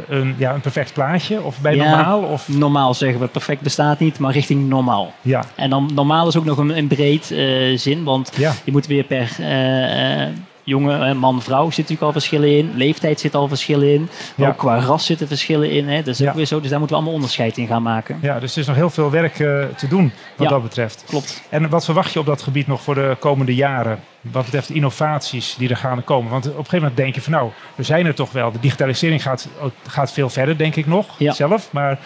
een, 0.08 0.36
ja, 0.38 0.54
een 0.54 0.62
perfect 0.62 0.94
plaatje 0.94 1.42
of 1.42 1.60
bij 1.60 1.76
Ja. 1.76 1.90
normaal. 1.90 2.22
Of, 2.22 2.48
Normaal 2.48 2.94
zeggen 2.94 3.20
we, 3.20 3.28
perfect 3.28 3.62
bestaat 3.62 4.00
niet, 4.00 4.20
maar 4.20 4.34
richting 4.34 4.70
normaal. 4.70 5.14
ja, 5.22 5.44
En 5.56 5.70
dan 5.70 5.90
normaal 5.94 6.28
is 6.28 6.38
ook 6.38 6.46
nog 6.46 6.58
een, 6.58 6.78
een 6.78 6.88
breed 6.88 7.32
eh, 7.32 7.78
zin, 7.78 8.04
want 8.04 8.32
ja, 8.36 8.54
je 8.64 8.72
moet 8.72 8.88
weer 8.88 9.04
per 9.04 9.36
eh, 9.40 10.24
eh, 10.24 10.30
jongen, 10.64 11.18
man, 11.18 11.42
vrouw 11.42 11.66
zit 11.66 11.78
natuurlijk 11.78 12.02
al 12.02 12.12
verschillen 12.12 12.58
in. 12.58 12.72
Leeftijd 12.76 13.20
zit 13.20 13.36
al 13.36 13.48
verschillen 13.48 13.94
in. 13.94 14.02
Maar 14.36 14.48
Ja. 14.48 14.54
ook 14.54 14.58
qua 14.58 14.80
ras 14.80 15.06
zitten 15.06 15.28
verschillen 15.28 15.72
in. 15.72 15.88
Hè. 15.88 15.98
Dat 15.98 16.08
is 16.08 16.18
Ja. 16.18 16.30
ook 16.30 16.36
weer 16.36 16.46
zo, 16.46 16.60
dus 16.60 16.70
daar 16.70 16.80
moeten 16.80 16.96
we 16.98 17.02
allemaal 17.02 17.20
onderscheid 17.22 17.58
in 17.58 17.68
gaan 17.68 17.84
maken. 17.84 18.18
ja, 18.22 18.40
dus 18.40 18.54
er 18.54 18.62
is 18.62 18.68
nog 18.68 18.76
heel 18.76 18.90
veel 18.90 19.10
werk 19.12 19.40
eh, 19.40 19.64
te 19.78 19.88
doen 19.88 20.12
wat 20.38 20.48
Ja. 20.48 20.54
dat 20.54 20.64
betreft. 20.64 21.04
Klopt. 21.08 21.42
En 21.50 21.70
wat 21.70 21.86
verwacht 21.86 22.14
je 22.14 22.20
op 22.20 22.26
dat 22.26 22.42
gebied 22.42 22.68
nog 22.68 22.82
voor 22.82 22.96
de 22.96 23.16
komende 23.20 23.56
jaren? 23.56 24.00
Wat 24.32 24.44
betreft 24.44 24.70
innovaties 24.70 25.56
die 25.58 25.70
er 25.70 25.78
gaan 25.78 26.04
komen. 26.04 26.32
Want 26.32 26.44
op 26.46 26.50
een 26.52 26.56
gegeven 26.58 26.78
moment 26.80 26.98
denk 26.98 27.16
je 27.16 27.22
van 27.22 27.32
nou, 27.32 27.50
we 27.76 27.84
zijn 27.84 28.06
er 28.06 28.14
toch 28.16 28.32
wel. 28.32 28.52
De 28.52 28.60
digitalisering 28.60 29.22
gaat, 29.22 29.50
gaat 29.88 30.12
veel 30.12 30.30
verder, 30.30 30.58
denk 30.58 30.76
ik 30.76 30.88
nog, 30.88 31.06
Ja. 31.18 31.34
zelf. 31.34 31.72
Maar 31.72 32.00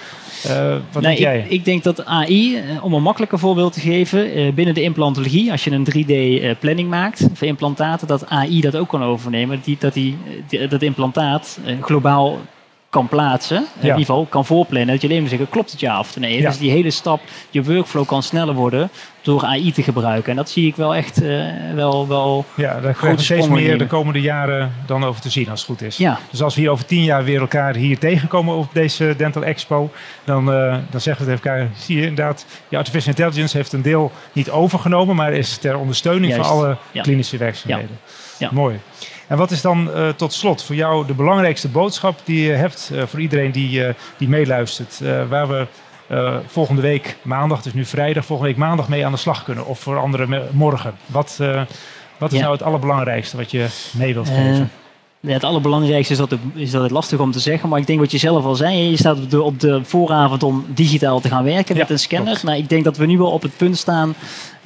eh, 0.43 0.75
wat 0.91 1.03
Nee, 1.03 1.15
denk 1.15 1.17
jij? 1.17 1.39
ik, 1.39 1.49
ik 1.49 1.65
denk 1.65 1.83
dat 1.83 2.05
AI, 2.05 2.55
eh, 2.57 2.83
om 2.83 2.93
een 2.93 3.01
makkelijker 3.01 3.39
voorbeeld 3.39 3.73
te 3.73 3.79
geven, 3.79 4.33
eh, 4.33 4.53
binnen 4.53 4.73
de 4.73 4.81
implantologie, 4.81 5.51
als 5.51 5.63
je 5.63 5.71
een 5.71 5.83
3D-planning 5.83 6.89
maakt 6.89 7.27
voor 7.33 7.47
implantaten, 7.47 8.07
dat 8.07 8.29
AI 8.29 8.61
dat 8.61 8.75
ook 8.75 8.89
kan 8.89 9.03
overnemen. 9.03 9.61
Die, 9.63 9.77
dat 9.79 9.93
die, 9.93 10.17
dat 10.69 10.81
implantaat 10.81 11.59
globaal 11.81 12.39
kan 12.89 13.07
plaatsen, 13.07 13.57
in 13.57 13.81
ieder 13.81 13.99
geval 13.99 14.25
kan 14.29 14.45
voorplannen. 14.45 14.87
Dat 14.87 15.01
je 15.01 15.07
alleen 15.07 15.19
maar 15.19 15.29
zeggen, 15.29 15.49
klopt 15.49 15.71
het 15.71 15.79
ja 15.79 15.99
of 15.99 16.19
nee? 16.19 16.41
Ja. 16.41 16.49
Dus 16.49 16.57
die 16.57 16.71
hele 16.71 16.91
stap, 16.91 17.21
je 17.49 17.63
workflow 17.63 18.05
kan 18.05 18.23
sneller 18.23 18.53
worden 18.53 18.89
door 19.21 19.45
AI 19.45 19.71
te 19.71 19.83
gebruiken. 19.83 20.29
En 20.29 20.35
dat 20.35 20.49
zie 20.49 20.67
ik 20.67 20.75
wel 20.75 20.95
echt 20.95 21.21
eh, 21.21 21.45
wel, 21.73 22.07
wel 22.07 22.45
Ja, 22.55 22.73
daar 22.73 22.81
we 22.81 22.93
grote 22.93 23.23
steeds 23.23 23.47
meer 23.47 23.77
de 23.77 23.87
komende 23.87 24.21
jaren 24.21 24.73
dan 24.85 25.03
over 25.03 25.21
te 25.21 25.29
zien 25.29 25.49
als 25.49 25.59
het 25.59 25.69
goed 25.69 25.81
is. 25.81 25.97
Ja, 25.97 26.19
Dus 26.29 26.41
als 26.41 26.55
we 26.55 26.61
hier 26.61 26.69
over 26.69 26.85
tien 26.85 27.03
jaar 27.03 27.23
weer 27.23 27.39
elkaar 27.39 27.75
hier 27.75 27.99
tegenkomen 27.99 28.55
op 28.55 28.69
deze 28.73 29.13
Dental 29.17 29.43
Expo, 29.43 29.91
dan, 30.23 30.51
eh, 30.53 30.77
dan 30.89 31.01
zeggen 31.01 31.25
we 31.25 31.31
tegen 31.31 31.49
elkaar, 31.49 31.69
zie 31.77 31.95
je 31.95 32.05
inderdaad, 32.05 32.45
die 32.69 32.77
artificial 32.77 33.13
intelligence 33.15 33.57
heeft 33.57 33.73
een 33.73 33.81
deel 33.81 34.11
niet 34.31 34.49
overgenomen, 34.49 35.15
maar 35.15 35.33
is 35.33 35.57
ter 35.57 35.77
ondersteuning 35.77 36.33
Juist, 36.33 36.49
van 36.49 36.57
alle 36.57 36.77
klinische 37.01 37.37
werkzaamheden. 37.37 37.99
Ja. 38.37 38.49
Mooi. 38.51 38.79
En 39.27 39.37
wat 39.37 39.51
is 39.51 39.61
dan 39.61 39.93
eh, 39.93 40.09
tot 40.09 40.33
slot 40.33 40.63
voor 40.63 40.75
jou 40.75 41.05
de 41.05 41.13
belangrijkste 41.13 41.67
boodschap 41.67 42.19
die 42.23 42.45
je 42.45 42.51
hebt 42.51 42.91
eh, 42.93 43.03
voor 43.05 43.19
iedereen 43.19 43.51
die, 43.51 43.85
eh, 43.85 43.93
die 44.17 44.29
meeluistert, 44.29 44.99
waar 45.29 45.47
we 45.47 45.67
volgende 46.47 46.81
week 46.81 47.17
maandag, 47.21 47.61
dus 47.61 47.73
nu 47.73 47.85
vrijdag, 47.85 48.25
volgende 48.25 48.51
week 48.51 48.59
maandag 48.59 48.89
mee 48.89 49.05
aan 49.05 49.11
de 49.11 49.17
slag 49.17 49.43
kunnen 49.43 49.65
of 49.65 49.79
voor 49.79 49.99
anderen 49.99 50.47
morgen? 50.51 50.93
Wat, 51.05 51.37
wat 52.17 52.31
is 52.31 52.37
Ja. 52.37 52.43
nou 52.43 52.53
het 52.53 52.63
allerbelangrijkste 52.63 53.37
wat 53.37 53.51
je 53.51 53.67
mee 53.91 54.13
wilt 54.13 54.27
geven? 54.27 54.71
Ja, 55.19 55.33
het 55.33 55.43
allerbelangrijkste 55.43 56.13
is 56.13 56.19
dat, 56.19 56.31
het, 56.31 56.39
is 56.53 56.71
dat 56.71 56.81
het 56.81 56.91
lastig 56.91 57.19
om 57.19 57.31
te 57.31 57.39
zeggen. 57.39 57.69
Maar 57.69 57.79
ik 57.79 57.87
denk 57.87 57.99
wat 57.99 58.11
je 58.11 58.17
zelf 58.17 58.45
al 58.45 58.55
zei. 58.55 58.89
Je 58.89 58.97
staat 58.97 59.17
op 59.17 59.29
de, 59.29 59.41
op 59.41 59.59
de 59.59 59.83
vooravond 59.83 60.43
om 60.43 60.65
digitaal 60.67 61.19
te 61.19 61.27
gaan 61.29 61.43
werken 61.43 61.75
Ja, 61.75 61.81
met 61.81 61.89
een 61.89 61.99
scanner. 61.99 62.27
klopt. 62.27 62.43
Nou, 62.43 62.57
ik 62.57 62.69
denk 62.69 62.83
dat 62.83 62.97
we 62.97 63.05
nu 63.05 63.17
wel 63.17 63.31
op 63.31 63.41
het 63.41 63.57
punt 63.57 63.77
staan 63.77 64.13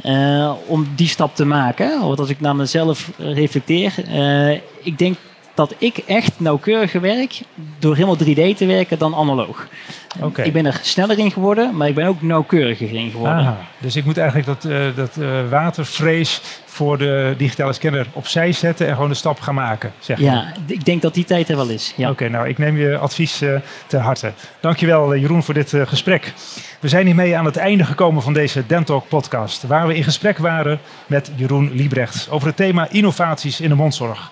eh, 0.02 0.52
om 0.68 0.88
die 0.96 1.08
stap 1.08 1.36
te 1.36 1.46
maken. 1.46 2.02
Want 2.02 2.20
als 2.20 2.30
ik 2.30 2.40
naar 2.42 2.56
mezelf 2.56 3.12
eh, 3.20 3.34
reflecteer. 3.34 3.94
eh, 4.08 4.52
ik 4.84 4.98
denk 4.98 5.18
dat 5.54 5.76
ik 5.78 5.98
echt 5.98 6.40
nauwkeuriger 6.40 7.02
werk 7.02 7.42
door 7.80 7.96
helemaal 7.96 8.18
3D 8.18 8.58
te 8.58 8.66
werken 8.66 8.98
dan 8.98 9.16
analoog. 9.16 9.68
Ik 10.44 10.54
ben 10.54 10.66
er 10.66 10.80
sneller 10.82 11.20
in 11.20 11.32
geworden, 11.32 11.78
maar 11.78 11.88
ik 11.88 11.96
ben 11.96 12.08
ook 12.08 12.22
nauwkeuriger 12.22 12.94
in 12.94 13.12
geworden. 13.12 13.38
Aha, 13.38 13.58
dus 13.78 13.96
ik 13.96 14.06
moet 14.06 14.18
eigenlijk 14.18 14.48
dat, 14.48 14.66
eh, 14.66 14.96
dat 14.96 15.18
eh, 15.18 15.50
watervrees 15.50 16.42
voor 16.66 16.98
de 16.98 17.34
digitale 17.38 17.74
scanner 17.74 18.08
opzij 18.14 18.52
zetten 18.52 18.88
en 18.88 18.94
gewoon 18.94 19.10
de 19.10 19.16
stap 19.16 19.40
gaan 19.40 19.56
maken, 19.56 19.92
zeg 20.00 20.18
je. 20.18 20.24
Ja, 20.24 20.54
ik 20.66 20.86
denk 20.86 21.02
dat 21.02 21.14
die 21.14 21.24
tijd 21.24 21.50
er 21.50 21.56
wel 21.56 21.70
is. 21.70 21.94
Ja. 21.96 22.10
Oké, 22.10 22.30
nou 22.30 22.48
ik 22.48 22.58
neem 22.58 22.78
je 22.78 22.98
advies 22.98 23.42
uh, 23.42 23.56
ter 23.88 24.00
harte. 24.00 24.32
Dankjewel 24.60 25.16
uh, 25.16 25.22
Jeroen 25.22 25.44
voor 25.44 25.54
dit 25.54 25.72
uh, 25.72 25.88
gesprek. 25.88 26.34
We 26.80 26.88
zijn 26.88 27.06
hiermee 27.06 27.38
aan 27.38 27.46
het 27.46 27.58
einde 27.58 27.84
gekomen 27.84 28.22
van 28.22 28.34
deze 28.34 28.64
Dentalk 28.68 29.08
podcast, 29.08 29.64
waar 29.64 29.88
we 29.88 29.96
in 29.96 30.04
gesprek 30.04 30.38
waren 30.38 30.80
met 31.06 31.32
Jeroen 31.36 31.72
Liebrechts 31.74 32.30
over 32.30 32.48
het 32.48 32.56
thema 32.56 32.88
innovaties 32.90 33.62
in 33.62 33.70
de 33.70 33.76
mondzorg. 33.76 34.32